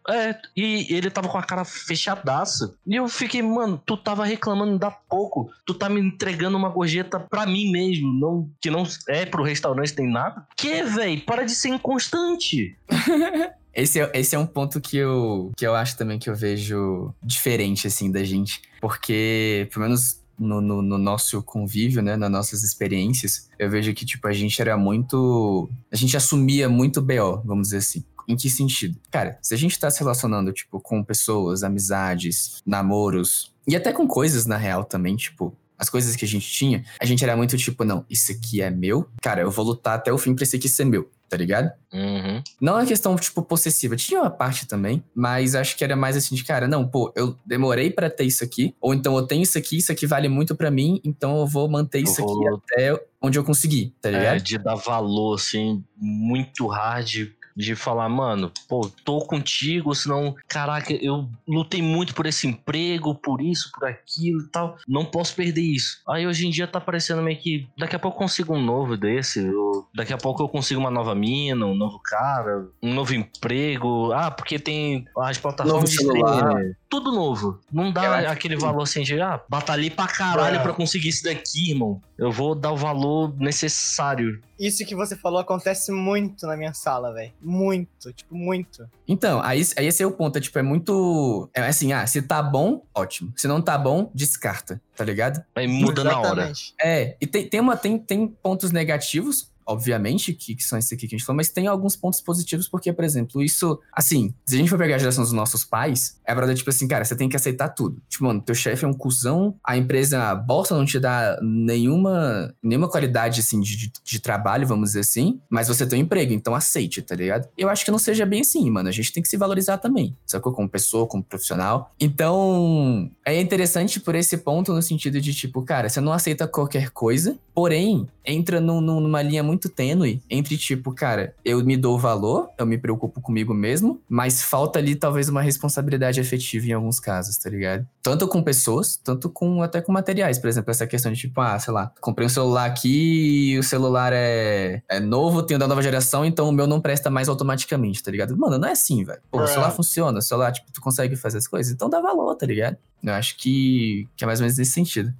[0.08, 2.76] É, e ele tava com a cara fechadaça.
[2.86, 5.50] E eu fiquei, mano, tu tava reclamando da pouco.
[5.66, 9.94] Tu tá me entregando uma gorjeta pra mim mesmo, não que não é pro restaurante
[9.98, 10.46] nem nada.
[10.56, 11.20] Que, véi?
[11.20, 12.76] Para de ser inconstante.
[13.74, 17.12] Esse é, esse é um ponto que eu, que eu acho também que eu vejo
[17.22, 18.62] diferente, assim, da gente.
[18.80, 24.04] Porque, pelo menos no, no, no nosso convívio, né, nas nossas experiências, eu vejo que,
[24.04, 25.68] tipo, a gente era muito...
[25.90, 28.04] A gente assumia muito BO, vamos dizer assim.
[28.28, 28.98] Em que sentido?
[29.10, 34.06] Cara, se a gente tá se relacionando, tipo, com pessoas, amizades, namoros, e até com
[34.06, 35.56] coisas, na real, também, tipo...
[35.78, 38.70] As coisas que a gente tinha, a gente era muito tipo, não, isso aqui é
[38.70, 39.06] meu.
[39.20, 41.70] Cara, eu vou lutar até o fim pra esse aqui ser meu, tá ligado?
[41.92, 42.42] Uhum.
[42.60, 43.96] Não é questão, tipo, possessiva.
[43.96, 47.36] Tinha uma parte também, mas acho que era mais assim de, cara, não, pô, eu
[47.44, 50.54] demorei pra ter isso aqui, ou então eu tenho isso aqui, isso aqui vale muito
[50.54, 54.12] pra mim, então eu vou manter isso Eu aqui até onde eu conseguir, tá É,
[54.12, 54.40] ligado?
[54.42, 57.28] de dar valor, assim, muito hard.
[57.56, 63.40] De falar, mano, pô, tô contigo, senão, caraca, eu lutei muito por esse emprego, por
[63.40, 64.76] isso, por aquilo e tal.
[64.86, 66.02] Não posso perder isso.
[66.08, 68.96] Aí hoje em dia tá parecendo meio que daqui a pouco eu consigo um novo
[68.96, 73.14] desse, ou daqui a pouco eu consigo uma nova mina, um novo cara, um novo
[73.14, 74.12] emprego.
[74.12, 76.36] Ah, porque tem as plataformas Novo de celular.
[76.50, 76.74] streaming.
[76.88, 77.58] Tudo novo.
[77.72, 80.62] Não Eu dá aquele valor assim de, ah, batalhei pra caralho É.
[80.62, 82.00] pra conseguir isso daqui, irmão.
[82.18, 84.40] Eu vou dar o valor necessário.
[84.58, 87.32] Isso que você falou acontece muito na minha sala, velho.
[87.40, 88.88] Muito, tipo, muito.
[89.06, 91.48] Então, aí, aí esse é o ponto, é tipo, é muito...
[91.54, 93.32] É assim, ah, se tá bom, ótimo.
[93.36, 95.44] Se não tá bom, descarta, tá ligado?
[95.54, 96.26] Aí muda na hora.
[96.28, 96.74] Exatamente.
[96.82, 101.08] É, e tem, tem, uma, tem, tem pontos negativos, obviamente, que, que são esses aqui
[101.08, 104.54] que a gente falou, mas tem alguns pontos positivos, porque, por exemplo, isso, assim, se
[104.54, 107.16] a gente for pegar a geração dos nossos pais, é verdade, tipo assim, cara, você
[107.16, 108.00] tem que aceitar tudo.
[108.08, 112.54] Tipo, mano, teu chefe é um cuzão, a empresa, a bolsa não te dá nenhuma,
[112.62, 116.32] nenhuma qualidade, assim, de, de, de trabalho, vamos dizer assim, mas você tem um emprego,
[116.32, 117.48] então aceite, tá ligado?
[117.58, 120.16] Eu acho que não seja bem assim, mano, a gente tem que se valorizar também,
[120.24, 120.52] sacou?
[120.52, 121.92] Como pessoa, como profissional.
[121.98, 126.90] Então, é interessante por esse ponto, no sentido de, tipo, cara, você não aceita qualquer
[126.90, 131.98] coisa, porém, entra num- num- numa linha muito tênue entre, tipo, cara, eu me dou
[131.98, 137.00] valor, eu me preocupo comigo mesmo, mas falta ali talvez uma responsabilidade efetiva em alguns
[137.00, 137.86] casos, tá ligado?
[138.02, 140.38] Tanto com pessoas, tanto com até com materiais.
[140.38, 143.62] Por exemplo, essa questão de, tipo, ah, sei lá, comprei um celular aqui e o
[143.62, 148.02] celular é, é novo, tenho da nova geração, então o meu não presta mais automaticamente,
[148.02, 148.36] tá ligado?
[148.36, 149.20] Mano, não é assim, velho.
[149.30, 149.46] Pô, o É.
[149.46, 152.76] celular funciona, o celular, tipo, tu consegue fazer as coisas, então dá valor, tá ligado?
[153.02, 155.14] Eu acho que, que é mais ou menos nesse sentido.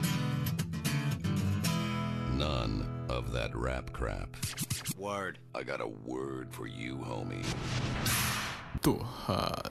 [3.37, 4.35] That rap crap.
[4.96, 5.38] Word.
[5.55, 7.44] I got a word for you, homie.
[8.81, 9.70] Torrada.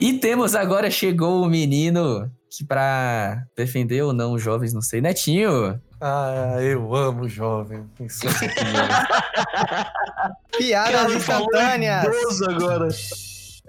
[0.00, 5.00] E temos agora, chegou o menino que pra defender ou não os jovens, não sei,
[5.00, 5.80] Netinho.
[6.00, 7.84] Ah, eu amo jovem.
[10.56, 12.04] Piadas instantâneas.
[12.04, 12.88] idoso agora.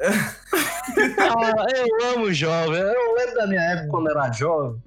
[0.01, 2.79] Ah, eu amo jovem.
[2.79, 4.81] Eu lembro da minha época quando era jovem.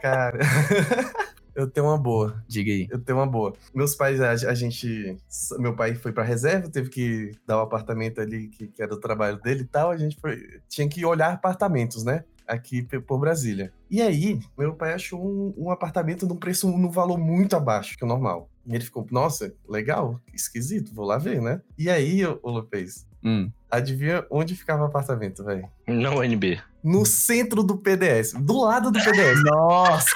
[0.00, 0.38] cara.
[1.54, 2.42] eu tenho uma boa.
[2.46, 2.86] Diga aí.
[2.90, 3.54] Eu tenho uma boa.
[3.74, 5.16] Meus pais, a, a gente.
[5.58, 9.00] Meu pai foi pra reserva, teve que dar o apartamento ali, que, que era o
[9.00, 9.90] trabalho dele e tal.
[9.90, 12.24] A gente foi, tinha que olhar apartamentos, né?
[12.46, 13.72] Aqui por Brasília.
[13.90, 18.04] E aí, meu pai achou um, um apartamento num preço, num valor muito abaixo que
[18.04, 18.50] o normal.
[18.66, 21.60] E ele ficou, nossa, legal, esquisito, vou lá ver, né?
[21.78, 23.50] E aí, ô, ô Lopez, Hum.
[23.72, 25.66] Adivinha onde ficava o apartamento, velho?
[25.88, 26.60] Não, NB.
[26.84, 29.42] No centro do PDS, do lado do PDS.
[29.44, 30.06] Nossa!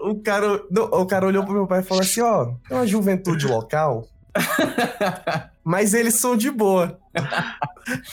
[0.00, 2.86] O cara, não, o cara olhou pro meu pai e falou assim: ó, é uma
[2.86, 4.06] juventude local,
[5.64, 6.98] mas eles são de boa.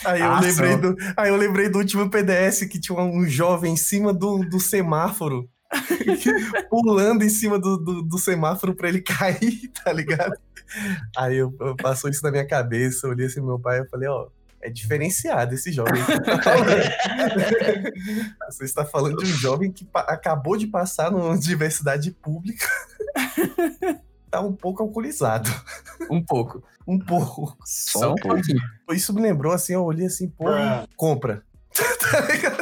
[0.04, 3.72] Aí eu, Ah, lembrei do, aí eu lembrei do último PDS que tinha um jovem
[3.74, 5.48] em cima do, do semáforo.
[6.70, 10.36] Pulando em cima do, do, do semáforo pra ele cair, tá ligado?
[11.16, 13.88] Aí eu, eu passou isso na minha cabeça, eu olhei assim pro meu pai e
[13.88, 14.28] falei, ó,
[14.60, 16.02] é diferenciado esse jovem.
[16.42, 16.54] tá.
[18.50, 22.66] Você está falando de um jovem que acabou de passar numa universidade pública.
[24.30, 25.50] tá um pouco alcoolizado.
[26.10, 26.62] Um pouco.
[26.86, 27.56] Um pouco.
[27.64, 28.36] Só um pouco.
[28.36, 28.60] pouquinho.
[28.92, 30.46] Isso me lembrou assim, eu olhei assim, pô,
[30.96, 31.42] compra.
[31.74, 32.53] tá ligado?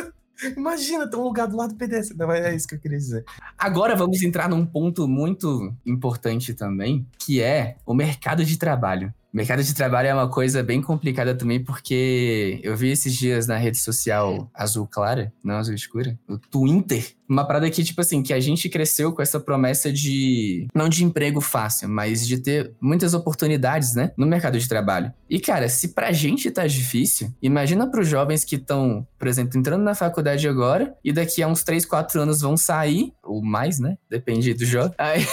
[0.57, 2.17] Imagina, tem um lugar do lado do pedestre.
[2.17, 3.25] Não, é isso que eu queria dizer.
[3.57, 9.13] Agora vamos entrar num ponto muito importante também, que é o mercado de trabalho.
[9.33, 13.57] Mercado de trabalho é uma coisa bem complicada também, porque eu vi esses dias na
[13.57, 18.35] rede social azul clara, não azul escura, o Twitter, uma parada que, tipo assim, que
[18.35, 23.15] a gente cresceu com essa promessa de, não de emprego fácil, mas de ter muitas
[23.15, 25.13] oportunidades, né, no mercado de trabalho.
[25.31, 29.83] E, cara, se pra gente tá difícil, imagina pros jovens que estão, por exemplo, entrando
[29.83, 33.97] na faculdade agora, e daqui a uns 3, 4 anos vão sair, ou mais, né,
[34.11, 35.27] depende do jovem, aí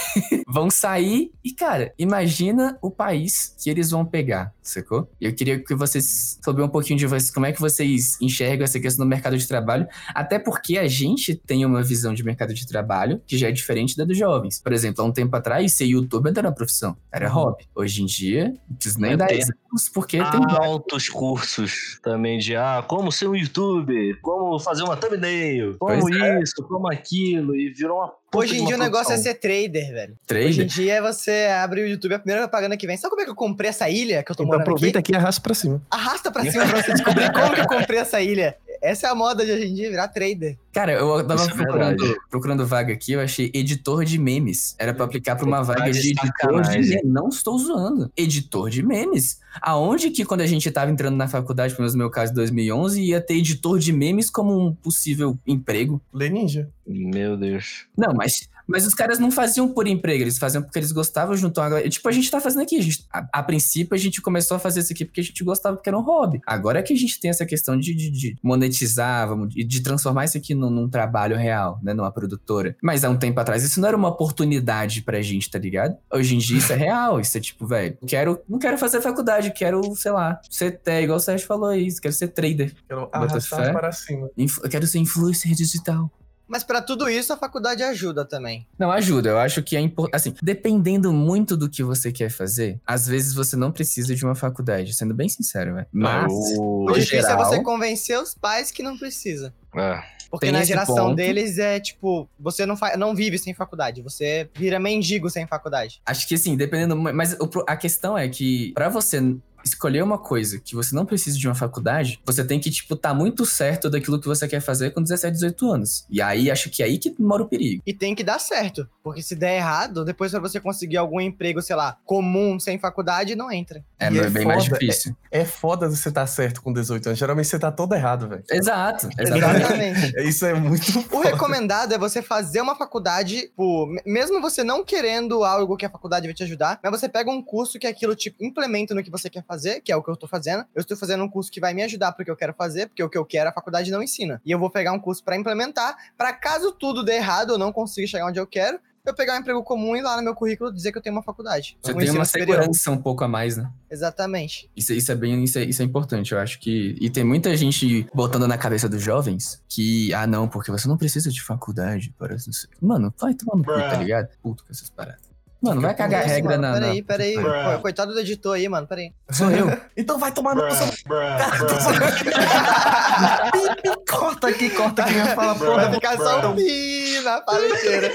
[0.48, 5.10] vão sair e, cara, imagina o país que eles vão pegar, sacou?
[5.20, 8.78] Eu queria que vocês soubessem um pouquinho de vocês, como é que vocês enxergam essa
[8.80, 12.66] questão do mercado de trabalho, até porque a gente tem uma visão de mercado de
[12.66, 14.60] trabalho que já é diferente da dos jovens.
[14.60, 17.64] Por exemplo, há um tempo atrás, ser youtuber era profissão, era hobby.
[17.74, 18.52] Hoje em dia,
[18.98, 24.18] nem É, tem- exemplos, porque tem Altos cursos também de ah, como ser um youtuber,
[24.20, 26.42] como fazer uma thumbnail, como Pois é.
[26.42, 30.16] isso, como aquilo, e virou uma Hoje em dia o negócio é ser trader, velho.
[30.30, 30.66] Hoje em trader.
[30.66, 32.96] dia você abre o YouTube, a primeira propaganda que vem.
[32.96, 35.12] Sabe como é que eu comprei essa ilha que eu tô Então morando aproveita aqui?
[35.12, 35.82] aqui e arrasta pra cima.
[35.90, 38.56] Arrasta pra cima pra você descobrir como que eu comprei essa ilha.
[38.80, 40.56] Essa é a moda de hoje em dia, virar trader.
[40.72, 44.74] Cara, eu tava é procurando, procurando vaga aqui, eu achei editor de memes.
[44.78, 47.00] Era pra aplicar pra uma vaga de editor de memes.
[47.04, 48.10] Não estou zoando.
[48.16, 49.40] Editor de memes.
[49.60, 52.36] Aonde que quando a gente tava entrando na faculdade, pelo menos no meu caso, em
[52.36, 56.00] 2011, ia ter editor de memes como um possível emprego?
[56.12, 56.68] Lê Ninja.
[56.86, 57.86] Meu Deus.
[57.96, 61.60] Não, mas, mas os caras não faziam por emprego, eles faziam porque eles gostavam junto
[61.60, 61.88] a galera.
[61.88, 62.78] Tipo, a gente tá fazendo aqui.
[62.78, 65.42] A, gente, a, a princípio, a gente começou a fazer isso aqui porque a gente
[65.42, 66.40] gostava, porque era um hobby.
[66.46, 69.80] Agora é que a gente tem essa questão de, de, de monetizar, vamos, de, de
[69.80, 71.92] transformar isso aqui num, num trabalho real, né?
[71.92, 72.76] Numa produtora.
[72.82, 75.96] Mas há um tempo atrás, isso não era uma oportunidade pra gente, tá ligado?
[76.12, 77.20] Hoje em dia isso é real.
[77.20, 81.18] Isso é tipo, velho, quero, não quero fazer faculdade, quero, sei lá, ser, é, igual
[81.18, 82.72] o Sérgio falou aí, quero ser trader.
[82.86, 84.30] Quero arrastar para cima.
[84.36, 86.10] Eu quero ser influencer digital.
[86.50, 88.66] Mas pra tudo isso, a faculdade ajuda também.
[88.76, 89.30] Não, ajuda.
[89.30, 90.16] Eu acho que é importante.
[90.16, 94.34] Assim, dependendo muito do que você quer fazer, às vezes você não precisa de uma
[94.34, 95.86] faculdade, sendo bem sincero, velho.
[95.92, 96.32] Mas.
[96.58, 96.86] o...
[96.92, 99.54] Difícil geral- é você convencer os pais que não precisa.
[99.76, 100.02] É.
[100.30, 101.16] Porque Tem na geração ponto.
[101.16, 106.00] deles é tipo, você não, não vive sem faculdade, você vira mendigo sem faculdade.
[106.06, 106.96] Acho que sim, dependendo.
[106.96, 109.20] Mas o a questão é que, pra você
[109.64, 113.12] escolher uma coisa que você não precisa de uma faculdade, você tem que, tipo, tá
[113.14, 116.04] muito certo daquilo que você quer fazer com 17, 18 anos.
[116.10, 117.82] E aí, acho que é aí que mora o perigo.
[117.86, 118.88] E tem que dar certo.
[119.02, 123.34] Porque se der errado, depois pra você conseguir algum emprego, sei lá, comum, sem faculdade,
[123.34, 123.84] não entra.
[123.98, 125.16] É, E é bem mais foda, difícil.
[125.30, 127.18] É foda você tá certo com 18 anos.
[127.18, 128.42] Geralmente você tá todo errado, velho.
[128.50, 129.60] Exato, exatamente.
[129.60, 130.28] Exatamente.
[130.28, 131.28] Isso é muito O foda.
[131.30, 135.90] recomendado é você fazer uma faculdade, tipo, me- mesmo você não querendo algo que a
[135.90, 139.10] faculdade vai te ajudar, mas você pega um curso que aquilo te implementa no que
[139.10, 140.64] você quer fazer, que é o que eu tô fazendo.
[140.74, 143.08] Eu estou fazendo um curso que vai me ajudar porque eu quero fazer, porque o
[143.08, 144.40] que eu quero a faculdade não ensina.
[144.46, 147.72] E eu vou pegar um curso pra implementar, pra caso tudo dê errado, eu não
[147.72, 150.72] consiga chegar onde eu quero, eu pegar um emprego comum e lá no meu currículo
[150.72, 151.76] dizer que eu tenho uma faculdade.
[151.82, 152.56] Você um tem uma superior.
[152.58, 153.68] segurança um pouco a mais, né?
[153.90, 154.70] Exatamente.
[154.76, 156.94] Isso, isso é bem, isso é, isso é importante, eu acho que.
[157.00, 160.98] E tem muita gente botando na cabeça dos jovens que, ah, não, porque você não
[160.98, 162.38] precisa de faculdade para.
[162.38, 164.28] sei- Mano, vai tomar no cu, tá ligado?
[164.42, 165.29] Puto com essas paradas.
[165.62, 166.72] Mano, vai cagar Isso, regra mano, na.
[166.80, 167.34] Peraí, peraí.
[167.34, 169.12] Pô, Coitado do editor aí, mano, peraí.
[169.30, 169.66] Sou eu.
[169.96, 170.86] Então vai tomar no seu...
[174.08, 175.14] corta aqui, corta aqui.
[175.14, 178.10] Vai falar, Vai porra, ficar só um pi na palesteira.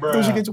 [0.00, 0.50] tão gigante.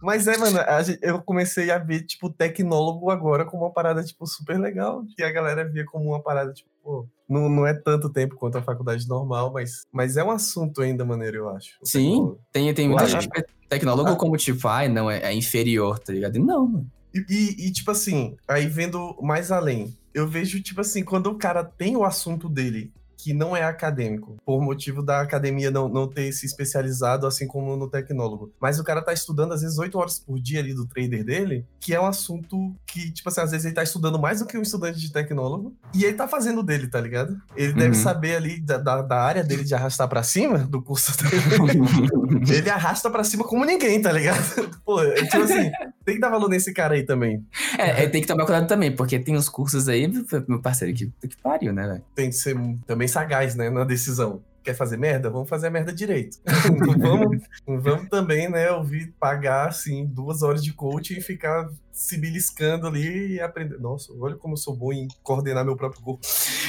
[0.00, 4.26] Mas é, mano, a eu comecei a ver, tipo, tecnólogo agora como uma parada, tipo,
[4.26, 5.02] super legal.
[5.16, 8.56] Que a galera via como uma parada, tipo, pô, não, não é tanto tempo quanto
[8.56, 11.78] a faculdade normal, mas, mas é um assunto ainda maneiro, eu acho.
[11.84, 12.36] Sim.
[12.50, 13.28] Tem, tem muita gente
[13.68, 16.38] tecnólogo como tipo, ai, não, é, é inferior, tá ligado?
[16.38, 16.90] Não, mano.
[17.14, 21.34] E, e- e, tipo assim, aí vendo mais além, eu vejo, tipo assim, quando o
[21.36, 22.92] cara tem o assunto dele
[23.28, 27.76] que não é acadêmico, por motivo da academia não, não ter se especializado assim como
[27.76, 28.50] no tecnólogo.
[28.58, 31.66] Mas o cara tá estudando, às vezes, oito horas por dia ali do trader dele,
[31.78, 34.56] que é um assunto que, tipo assim, às vezes ele tá estudando mais do que
[34.56, 37.36] um estudante de tecnólogo, e ele tá fazendo dele, tá ligado?
[37.54, 38.02] Ele deve Uhum.
[38.02, 42.56] saber ali da, da, da área dele de arrastar pra cima, do curso dele.
[42.58, 44.38] ele arrasta pra cima como ninguém, tá ligado?
[44.86, 45.70] Pô, é tipo assim,
[46.04, 47.44] tem que dar valor nesse cara aí também.
[47.76, 50.10] É, é, tem que tomar cuidado também, porque tem uns cursos aí,
[50.48, 52.02] meu parceiro, que, que pariu, né, velho?
[52.14, 54.42] tem que ser também sagaz, né, na decisão.
[54.62, 55.30] quer fazer merda?
[55.30, 56.38] Vamos fazer a merda direito.
[56.78, 62.16] não, vamos, vamos também, né, ouvir pagar, assim, duas horas de coaching e ficar se
[62.18, 63.78] beliscando ali e aprender.
[63.78, 66.26] Nossa, olha como eu sou bom em coordenar meu próprio corpo.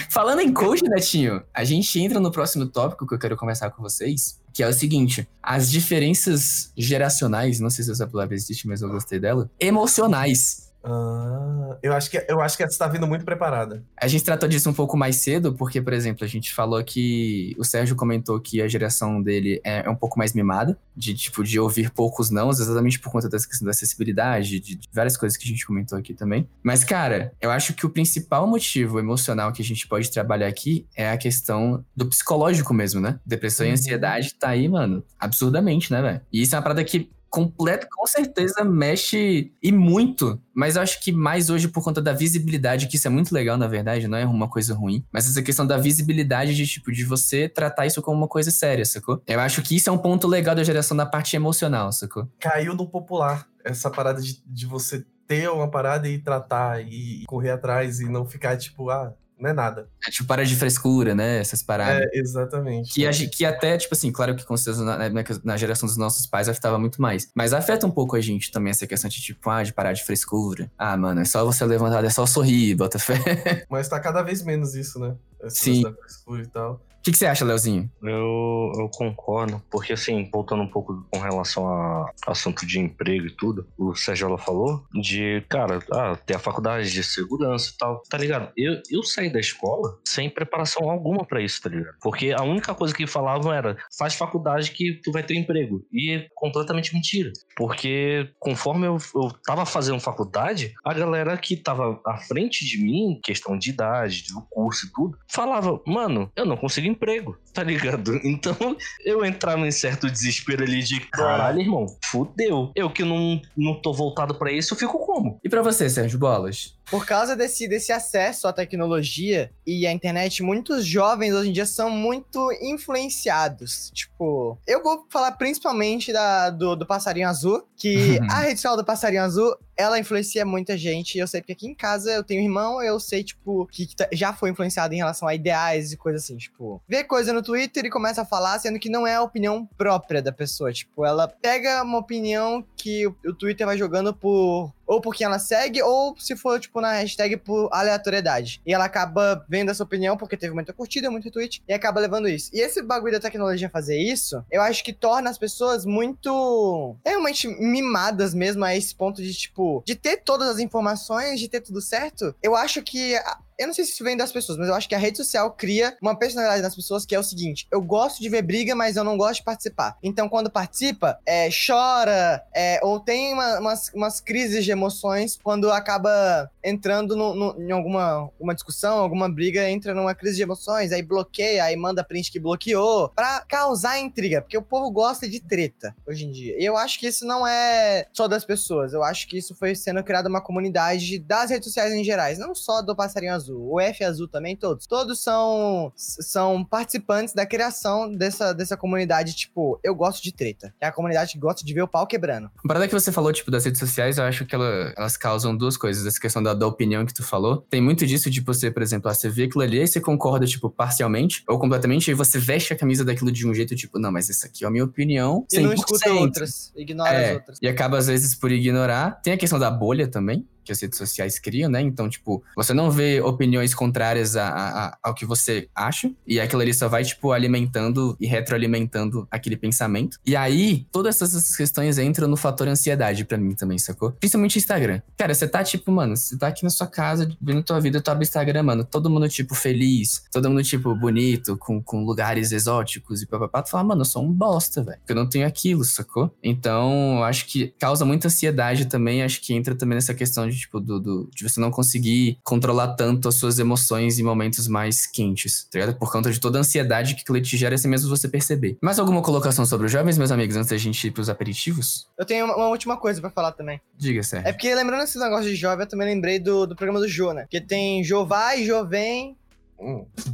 [0.10, 3.82] Falando em coach, Netinho, a gente entra no próximo tópico que eu quero conversar com
[3.82, 8.82] vocês, que é o seguinte: as diferenças geracionais, não sei se essa palavra existe, mas
[8.82, 10.69] eu gostei dela, emocionais.
[10.84, 13.84] Ah, eu acho que eu acho que essa está vindo muito preparada.
[13.98, 17.56] A gente tratou disso um pouco mais cedo, porque, por exemplo, a gente falou que
[17.58, 21.44] o Sérgio comentou que a geração dele é, é um pouco mais mimada, de tipo
[21.44, 25.38] de ouvir poucos não, exatamente por conta dessa questão da acessibilidade, de, de várias coisas
[25.38, 26.48] que a gente comentou aqui também.
[26.64, 30.88] Mas, cara, eu acho que o principal motivo emocional que a gente pode trabalhar aqui
[30.96, 33.20] é a questão do psicológico mesmo, né?
[33.26, 33.74] Depressão e Uhum.
[33.74, 36.22] ansiedade tá aí, mano, absurdamente, né, velho?
[36.32, 40.42] E isso é uma parada que completo, com certeza mexe e muito.
[40.54, 43.58] Mas eu acho que mais hoje por conta da visibilidade, que isso é muito legal,
[43.58, 45.06] na verdade, não é uma coisa ruim.
[45.12, 48.86] Mas essa questão da visibilidade de, tipo, de você tratar isso como uma coisa séria,
[48.86, 49.22] sacou?
[49.28, 52.28] Eu acho que isso é um ponto legal da geração da parte emocional, sacou?
[52.40, 57.52] Caiu no popular essa parada de, de você ter uma parada e tratar e correr
[57.52, 59.88] atrás e não ficar tipo, ah, não é nada.
[60.06, 61.40] É, tipo, para de frescura, né?
[61.40, 62.08] Essas paradas.
[62.14, 62.94] É, exatamente.
[62.94, 66.26] Que, que até, tipo assim, claro que com certeza na, na- na geração dos nossos
[66.28, 67.30] pais afetava muito mais.
[67.34, 70.04] Mas afeta um pouco a gente também essa questão de, tipo, ah, de parar de
[70.04, 70.72] frescura.
[70.78, 73.14] Ah, mano, é só você levantar, é só sorrir, bota fé.
[73.70, 75.16] Mas tá cada vez menos isso, né?
[75.42, 75.84] Essa Sim.
[75.84, 76.82] da frescura e tal.
[77.00, 77.90] O que, que você acha, Leozinho?
[78.04, 83.36] Eu, eu concordo, porque assim, voltando um pouco com relação a assunto de emprego e
[83.36, 88.18] tudo, o Sérgio falou de, cara, ah, ter a faculdade de segurança e tal, tá
[88.18, 88.52] ligado?
[88.56, 91.96] Eu, eu saí da escola sem preparação alguma pra isso, tá ligado?
[92.02, 95.86] Porque a única coisa que falavam era, faz faculdade que tu vai ter emprego.
[95.92, 97.32] E é completamente mentira.
[97.56, 103.20] Porque conforme eu, eu tava fazendo faculdade, a galera que tava à frente de mim,
[103.24, 106.58] questão de idade, do curso e tudo, falava, mano, eu não
[106.90, 108.20] emprego, tá ligado?
[108.30, 108.56] Então
[109.04, 112.72] eu entrava em certo desespero ali de caralho, irmão, fudeu.
[112.76, 115.40] Eu que não, não tô voltado pra isso, eu fico como?
[115.44, 116.78] E pra você, Sérgio Bolas?
[116.90, 121.66] Por causa desse, desse acesso à tecnologia e à internet, muitos jovens hoje em dia
[121.66, 123.92] são muito influenciados.
[123.94, 128.84] Tipo, eu vou falar principalmente da, do, do Passarinho Azul, que a rede social do
[128.84, 131.18] Passarinho Azul, ela influencia muita gente.
[131.18, 134.10] Eu sei porque aqui em casa eu tenho um irmão, eu sei, tipo, que tá-
[134.12, 136.38] já foi influenciado em relação a ideais e coisas assim.
[136.38, 139.66] Tipo, vê coisa no Twitter e começa a falar, sendo que não é a opinião
[139.78, 140.74] própria da pessoa.
[140.74, 145.38] Tipo, ela pega uma opinião que o Twitter vai jogando por ou por quem ela
[145.38, 148.60] segue, ou se for, tipo, na hashtag por aleatoriedade.
[148.66, 152.28] E ela acaba vendo essa opinião porque teve muita curtida, muito retweet, e acaba levando
[152.28, 152.50] isso.
[152.52, 157.48] E esse bagulho da tecnologia fazer isso, eu acho que torna as pessoas muito realmente
[157.48, 161.82] mimadas mesmo a esse ponto de, tipo, de ter todas as informações, de ter tudo
[161.82, 162.34] certo.
[162.42, 163.16] Eu acho que.
[163.60, 165.52] Eu não sei se isso vem das pessoas, mas eu acho que a rede social
[165.52, 168.96] cria uma personalidade nas pessoas que é o seguinte: eu gosto de ver briga, mas
[168.96, 169.98] eu não gosto de participar.
[170.02, 175.70] Então, quando participa, é, chora, é, ou tem uma- umas, umas crises de emoções quando
[175.72, 180.92] acaba entrando no- no- em alguma uma discussão, alguma briga, entra numa crise de emoções,
[180.92, 185.40] aí bloqueia, aí manda print que bloqueou, pra causar intriga, porque o povo gosta de
[185.42, 186.56] treta hoje em dia.
[186.60, 189.76] E eu acho que isso não é só das pessoas, eu acho que isso foi
[189.76, 193.80] sendo criada uma comunidade das redes sociais em gerais, não só do Passarinho Azul, o
[193.80, 194.86] F Azul também, todos.
[194.88, 200.74] Todos são, são participantes da criação dessa, dessa comunidade, tipo, eu gosto de treta.
[200.80, 202.46] É a comunidade que gosta de ver o pau quebrando.
[202.64, 205.56] Uma parada que você falou, tipo, das redes sociais, eu acho que ela- elas causam
[205.56, 206.06] duas coisas.
[206.06, 207.58] Essa questão da, da opinião que tu falou.
[207.70, 210.46] Tem muito disso de você, por exemplo, ah, você vê aquilo ali e você concorda,
[210.46, 214.12] tipo, parcialmente ou completamente, e você veste a camisa daquilo de um jeito, tipo, não,
[214.12, 215.46] mas essa aqui é a minha opinião.
[215.52, 215.76] E não 100%.
[215.76, 217.60] escuta outras, ignora É, as outras.
[217.62, 219.20] E acaba, às vezes, por ignorar.
[219.22, 221.82] Tem a questão da bolha também, que as redes sociais criam, né?
[221.82, 226.12] Então, tipo, você não vê opiniões contrárias a, a- ao que você acha.
[226.28, 230.18] E aquilo ali só vai, tipo, alimentando e retroalimentando aquele pensamento.
[230.24, 234.12] E aí, todas essas questões entram no fator ansiedade pra mim também, sacou?
[234.12, 235.02] Principalmente Instagram.
[235.18, 238.12] Cara, você tá, tipo, mano, você tá aqui na sua casa, vendo tua vida, tu
[238.12, 238.84] abre Instagram, mano.
[238.84, 240.24] Todo mundo, tipo, feliz.
[240.32, 243.64] Todo mundo, tipo, bonito, com, com lugares exóticos e papapá.
[243.64, 244.98] Tu fala, mano, eu sou um bosta, velho.
[245.00, 246.32] Porque eu não tenho aquilo, sacou?
[246.44, 249.24] Então, acho que causa muita ansiedade também.
[249.24, 252.90] Acho que entra também nessa questão de, tipo, do, do- de você não conseguir controlar
[252.96, 255.98] tanto as suas emoções em momentos mais quentes, tá ligado?
[255.98, 258.78] Por conta de toda a ansiedade que aquilo te gera sem mesmo você perceber.
[258.82, 262.08] Mais alguma colocação sobre os jovens, meus amigos, antes da gente ir pros aperitivos?
[262.18, 263.80] Eu tenho uma, uma última coisa pra falar também.
[263.98, 264.48] Diga, Sérgio.
[264.50, 267.34] É porque lembrando esse negócio de jovem, eu também lembrei do, do programa do Jô,
[267.34, 267.42] né?
[267.44, 269.36] Porque tem Jô vai, Jô vem.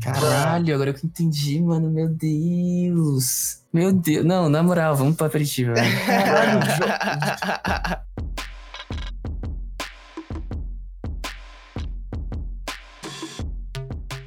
[0.02, 1.90] Caralho, agora que eu entendi, mano.
[1.92, 3.60] Meu Deus.
[3.72, 4.26] Meu Deus.
[4.26, 5.88] Não, na moral, vamos pro aperitivo, velho.
[6.06, 8.00] Caralho,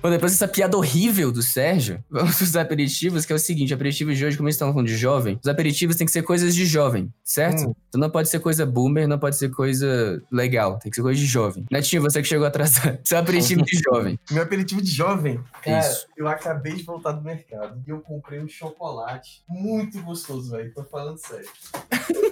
[0.08, 4.16] Bom, depois dessa piada horrível do Sérgio, vamos pros aperitivos, que é o seguinte: aperitivos
[4.16, 6.64] de hoje, como eles estão falando de jovem, os aperitivos têm que ser coisas de
[6.64, 7.68] jovem, certo?
[7.68, 7.74] Hum.
[7.88, 11.20] Então não pode ser coisa boomer, não pode ser coisa legal, tem que ser coisa
[11.20, 11.66] de jovem.
[11.70, 12.98] Netinho, você que chegou atrasado.
[13.04, 14.18] Seu aperitivo de jovem.
[14.30, 16.06] Meu aperitivo de jovem, cara, Isso.
[16.16, 20.72] eu acabei de voltar do mercado e eu comprei um chocolate muito gostoso, velho.
[20.72, 21.48] Tô falando sério.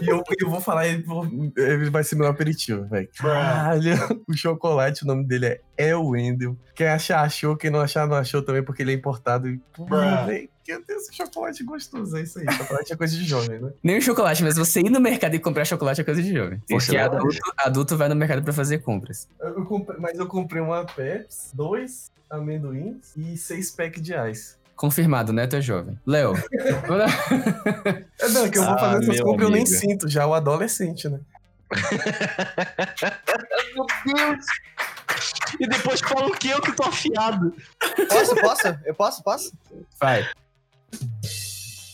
[0.00, 1.05] e eu, eu vou falar, ele,
[1.59, 3.09] ele vai ser meu aperitivo, velho.
[3.18, 6.57] Caralho, o chocolate, o nome dele é El Wendel.
[6.74, 7.57] Quem achar, achou.
[7.66, 9.48] Quem não achar, não achou também, porque ele é importado.
[9.48, 9.88] E, meu
[10.86, 12.16] Deus, esse chocolate gostoso.
[12.16, 12.44] É isso aí.
[12.52, 13.72] Chocolate é coisa de jovem, né?
[13.82, 16.62] Nem o chocolate, mas você ir no mercado e comprar chocolate é coisa de jovem.
[16.70, 19.26] Isso Porque é adulto, adulto vai no mercado pra fazer compras.
[19.40, 24.54] Eu- comprei- mas eu comprei uma Pepsi, dois amendoins e seis packs de ice.
[24.76, 25.98] Confirmado, Neto é jovem.
[26.06, 26.34] Léo.
[28.20, 29.76] É, não, que eu vou Ah, fazer essas meu compras eu nem amigo.
[29.76, 31.18] sinto, já o adolescente, né?
[33.74, 34.46] Meu Deus!
[35.58, 37.54] E depois fala o que eu que tô afiado.
[38.08, 38.78] Posso, posso?
[38.84, 39.52] Eu posso, posso?
[40.00, 40.26] vai.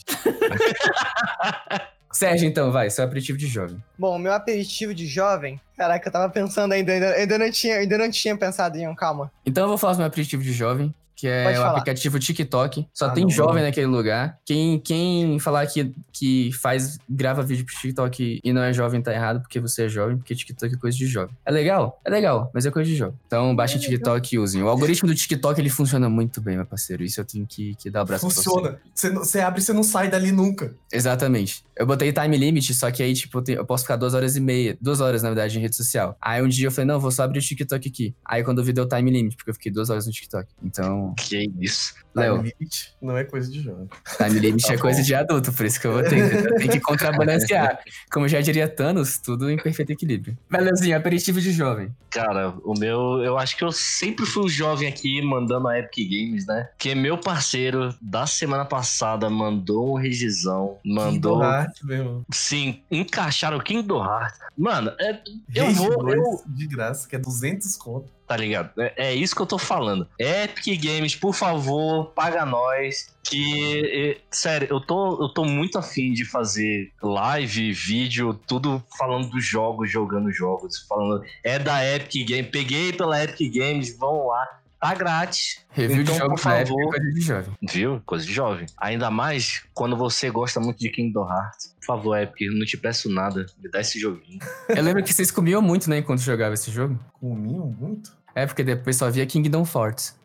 [2.12, 3.82] Sérgio, então, vai, seu aperitivo de jovem.
[3.98, 5.58] Bom, meu aperitivo de jovem.
[5.76, 8.94] Caraca, eu tava pensando ainda, ainda, ainda não tinha, ainda não tinha pensado em um,
[8.94, 9.32] calma.
[9.46, 11.70] Então eu vou falar do meu aperitivo de jovem, que é Pode o falar.
[11.72, 12.86] aplicativo TikTok.
[12.92, 13.62] Só Ah, tem não, jovem não.
[13.62, 14.38] naquele lugar.
[14.44, 19.12] Quem, quem falar que, que faz, grava vídeo pro TikTok e não é jovem tá
[19.12, 21.34] errado, porque você é jovem, porque TikTok é coisa de jovem.
[21.44, 22.00] É legal?
[22.04, 23.14] É legal, mas é coisa de jovem.
[23.26, 24.62] Então baixem TikTok e usem.
[24.62, 27.02] O algoritmo do TikTok, ele funciona muito bem, meu parceiro.
[27.04, 28.42] Isso eu tenho que, que dar o braço pra você.
[28.42, 28.78] Funciona.
[28.94, 30.74] Você, abre e você não sai dali nunca.
[30.92, 31.64] Exatamente.
[31.76, 34.36] Eu botei time limit, só que aí, tipo, eu, tenho- eu posso ficar duas horas
[34.36, 36.16] e meia, duas horas, na verdade, em rede social.
[36.20, 38.14] Aí um dia eu falei, não, vou só abrir o TikTok aqui.
[38.24, 40.46] Aí quando eu vi, deu time limit, porque eu fiquei duas horas no TikTok.
[40.62, 42.01] Então, Que isso?
[42.14, 43.88] Léo, Time limit não é coisa de jovem.
[44.18, 45.04] time limit Tá é coisa bom.
[45.06, 47.78] de adulto, por isso que eu vou ter, eu tenho que contrabalancear.
[48.12, 50.36] Como já diria Thanos, tudo em perfeito equilíbrio.
[50.50, 51.94] Belezinha, aperitivo de jovem.
[52.10, 56.08] Cara, o meu, eu acho que eu sempre fui o jovem aqui mandando a Epic
[56.10, 56.68] Games, né?
[56.78, 61.38] Que meu parceiro da semana passada mandou um regizão, mandou.
[61.38, 62.24] Kingdom Hearts, meu.
[62.32, 64.38] Sim, encaixaram o Kingdom Hearts.
[64.56, 65.18] Mano, é,
[65.54, 65.96] eu Rage vou.
[65.98, 68.06] 2 Eu, de graça, que é 200 conto.
[68.26, 68.70] tá ligado?
[68.78, 70.06] É, é isso que eu tô falando.
[70.18, 73.12] Epic Games, por favor, paga nós.
[73.24, 79.30] Que, é, sério, eu tô, eu tô muito afim de fazer live, vídeo, tudo falando
[79.30, 81.24] dos jogos, jogando jogos, falando.
[81.42, 84.46] É da Epic Games, peguei pela Epic Games, vão lá.
[84.80, 85.64] Tá grátis.
[85.70, 86.82] Review Então, de jogo por época favor.
[86.82, 87.52] é coisa de jovem.
[87.70, 88.02] Viu?
[88.04, 88.66] Coisa de jovem.
[88.76, 91.76] Ainda mais quando você gosta muito de Kingdom Hearts.
[91.78, 93.46] Por favor, Epic, eu não te peço nada.
[93.62, 94.40] Me dá esse joguinho.
[94.68, 96.98] Eu lembro que vocês comiam muito, né, enquanto jogavam esse jogo.
[97.20, 98.10] Comiam muito?
[98.34, 100.16] É, porque depois só via Kingdom Forts.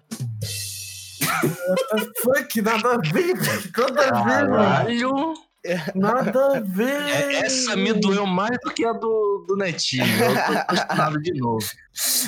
[2.22, 3.72] Fuck, nada a ver, velho.
[3.94, 5.34] Nada a ver, mano.
[5.96, 7.10] Nada a ver.
[7.10, 10.06] É- Essa me doeu mais do que a do, do Netinho.
[10.06, 11.66] Eu tô de novo.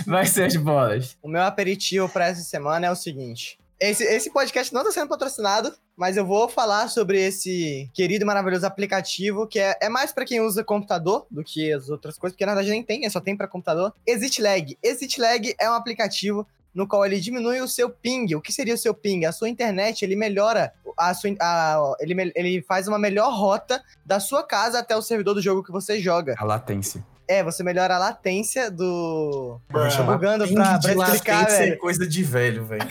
[0.06, 1.18] Vai, Sérgio Bolas.
[1.22, 3.58] O meu aperitivo pra essa semana é o seguinte.
[3.80, 8.28] Esse, esse podcast não tá sendo patrocinado, mas eu vou falar sobre esse querido e
[8.28, 12.36] maravilhoso aplicativo, que é, é mais pra quem usa computador do que as outras coisas,
[12.36, 13.93] porque na verdade nem tem, é só tem pra computador.
[14.06, 14.78] Exit Lag.
[14.84, 16.45] Exit Lag é um aplicativo
[16.80, 18.34] no qual ele diminui o seu ping.
[18.36, 19.25] O que seria o seu ping?
[19.25, 24.17] A sua internet, ele melhora a sua, a- ele, ele faz uma melhor rota da
[24.19, 26.36] sua casa até o servidor do jogo que você joga.
[26.38, 27.05] A latência.
[27.30, 29.61] É, você melhora a latência do.
[29.91, 31.73] Chamar bugando pra, pra explicar, latência velho.
[31.73, 32.82] é coisa de velho, velho.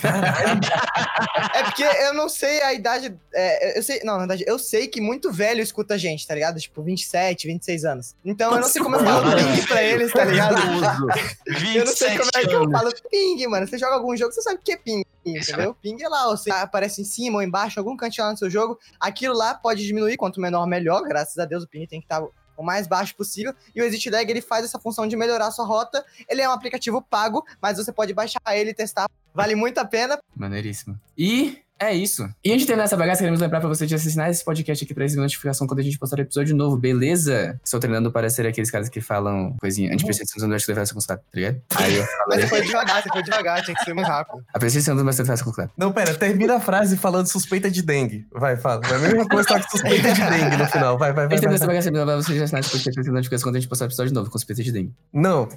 [1.54, 3.12] É porque eu não sei a idade.
[3.34, 4.00] é, eu sei.
[4.04, 6.60] Não, na verdade, eu sei que muito velho escuta a gente, tá ligado?
[6.60, 8.14] Tipo, 27, 26 anos.
[8.24, 10.54] Então eu não sei como eu falo ping pra eles, tá ligado?
[11.74, 13.66] Eu não sei como é que eu 27 falo ping, mano.
[13.66, 15.74] Você joga algum jogo, você sabe o que é ping, entendeu?
[15.74, 18.78] Ping é lá, você aparece em cima ou embaixo, algum cantinho lá no seu jogo.
[19.00, 21.02] Aquilo lá pode diminuir, quanto menor, melhor.
[21.02, 22.22] Graças a Deus, o ping tem que estar
[22.58, 23.54] o mais baixo possível.
[23.74, 26.04] E o Exit Lag, ele faz essa função de melhorar a sua rota.
[26.28, 29.08] Ele é um aplicativo pago, mas você pode baixar ele e testar.
[29.32, 30.18] Vale muito a pena.
[30.36, 31.00] Maneiríssimo.
[31.16, 32.28] E é isso.
[32.44, 34.92] E antes de terminar essa bagaça, queremos lembrar pra você de assinar esse podcast aqui
[34.94, 37.58] pra receber notificação quando a gente postar episódio novo, beleza?
[37.64, 41.36] Estou treinando para ser aqueles caras que falam coisinha anti-percepção do Universidade de consultado, tá
[41.38, 41.60] ligado?
[41.76, 44.44] Aí eu Mas falei, você foi devagar, você foi devagar, tinha que ser muito rápido.
[44.54, 45.72] a percepção do Universidade de consulado.
[45.76, 48.26] Não, pera, termina a frase falando suspeita de dengue.
[48.32, 48.80] Vai, fala.
[48.90, 50.98] É a mesma coisa, só que suspeita de dengue no final.
[50.98, 51.36] Vai, vai, vai.
[51.36, 53.16] Antes de terminar vai, essa bagaça, lembrar pra você de assinar esse podcast pra receber
[53.16, 54.92] notificação quando a gente postar episódio novo, com suspeita de dengue.
[55.12, 55.48] Não.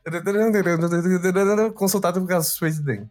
[1.73, 3.07] Consultado por causa de suspeita de dengue.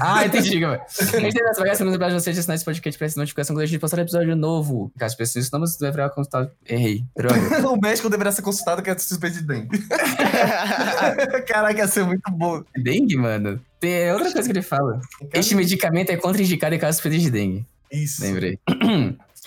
[0.00, 0.82] Ah, entendi, cara.
[0.82, 3.56] Antes de terminar essa bagaça, lembrar pra você de assinar esse podcast pra receber notificação
[3.56, 4.92] quando a gente postar episódio novo.
[4.98, 6.50] Caso precise, não, mas pra consultar.
[6.68, 7.04] Errei.
[7.16, 7.36] Droga.
[7.68, 9.78] o médico deverá ser consultado que é suspeita de dengue.
[11.46, 12.62] Caraca, ia ser muito bom.
[12.76, 13.60] dengue, mano?
[13.80, 15.00] Tem outra coisa que ele fala.
[15.32, 17.66] Este medicamento é contraindicado em caso de suspeita de dengue.
[17.90, 18.22] Isso.
[18.22, 18.58] Lembrei.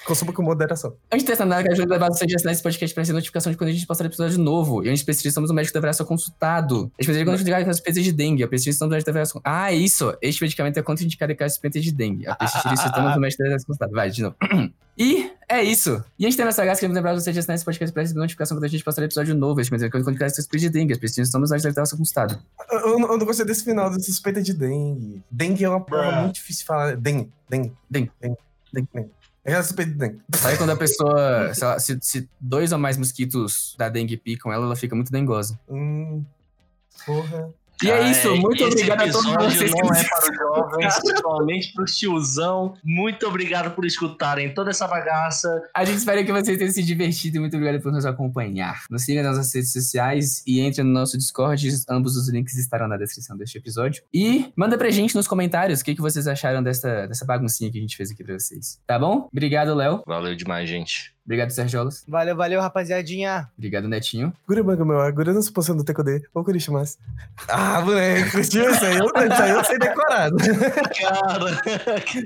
[0.06, 0.95] Consuma com moderação.
[1.12, 3.70] Antes de terminar, quero levar você a assinar esse podcast para receber notificação de quando
[3.70, 4.84] a gente postar episódio novo.
[4.84, 6.91] E onde especificamos o médico deverá ser consultado.
[6.99, 8.43] Especialmente quando a gente ligar as pesquisas de dengue.
[8.43, 9.39] A especificação do médico deverá ser...
[9.43, 10.16] Ah, isso.
[10.22, 12.28] Este medicamento é contraindicado em de suspeita de dengue.
[12.28, 13.91] A especificação do médico deverá ser consultado.
[13.93, 14.36] Vai, de novo.
[14.97, 16.01] E é isso.
[16.18, 18.22] E a gente tem nessa graça, queremos lembrar você de assinar esse podcast para receber
[18.22, 19.60] notificação quando a gente postar episódio novo.
[19.60, 20.93] Este medicamento é contraindicado em suspeita de dengue.
[20.93, 22.39] A especificação do médico deverá ser consultado.
[22.72, 25.22] Eu, eu não gostei desse final da suspeita de dengue.
[25.30, 26.95] Dengue é uma palavra muito difícil de falar.
[26.95, 28.12] Dengue, dengue, Dengue.
[28.22, 29.10] dengue, dengue.
[29.46, 29.56] É.
[30.43, 34.52] Aí quando a pessoa, sei lá, se, se dois ou mais mosquitos da dengue picam
[34.52, 35.60] ela, ela fica muito dengosa.
[35.70, 36.26] Hum,
[37.06, 37.54] porra.
[37.84, 39.72] E é isso, muito esse obrigado a todos vocês.
[39.72, 42.74] não é para os jovens, principalmente para os tiozão.
[42.84, 45.62] Muito obrigado por escutarem toda essa bagaça.
[45.76, 48.84] A gente espera que vocês tenham se divertido e muito obrigado por nos acompanhar.
[48.90, 51.68] Nos siga nas nossas redes sociais e entre no nosso Discord.
[51.90, 54.04] Ambos os links estarão na descrição deste episódio.
[54.14, 57.78] E manda pra gente nos comentários o que, que vocês acharam dessa, dessa baguncinha que
[57.78, 58.80] a gente fez aqui pra vocês.
[58.86, 59.28] Tá bom?
[59.32, 60.04] Obrigado, Léo.
[60.06, 61.14] Valeu demais, gente.
[61.26, 62.04] Obrigado, Sergiolas.
[62.08, 63.50] Valeu, valeu, rapaziadinha.
[63.58, 64.32] Obrigado, Netinho.
[64.48, 66.24] Gurubanga, meu, agora não se possando TKD.
[66.34, 67.00] Ou Kurishimasu.
[67.50, 68.96] Ah, moleque, curtiu isso aí?
[68.96, 70.36] Isso aí eu sei decorado.
[70.38, 71.62] Cara,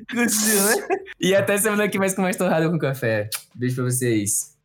[0.10, 0.88] Curtiu, né?
[1.20, 3.30] E até semana que mais com mais torrada com café.
[3.56, 4.59] Beijo pra vocês.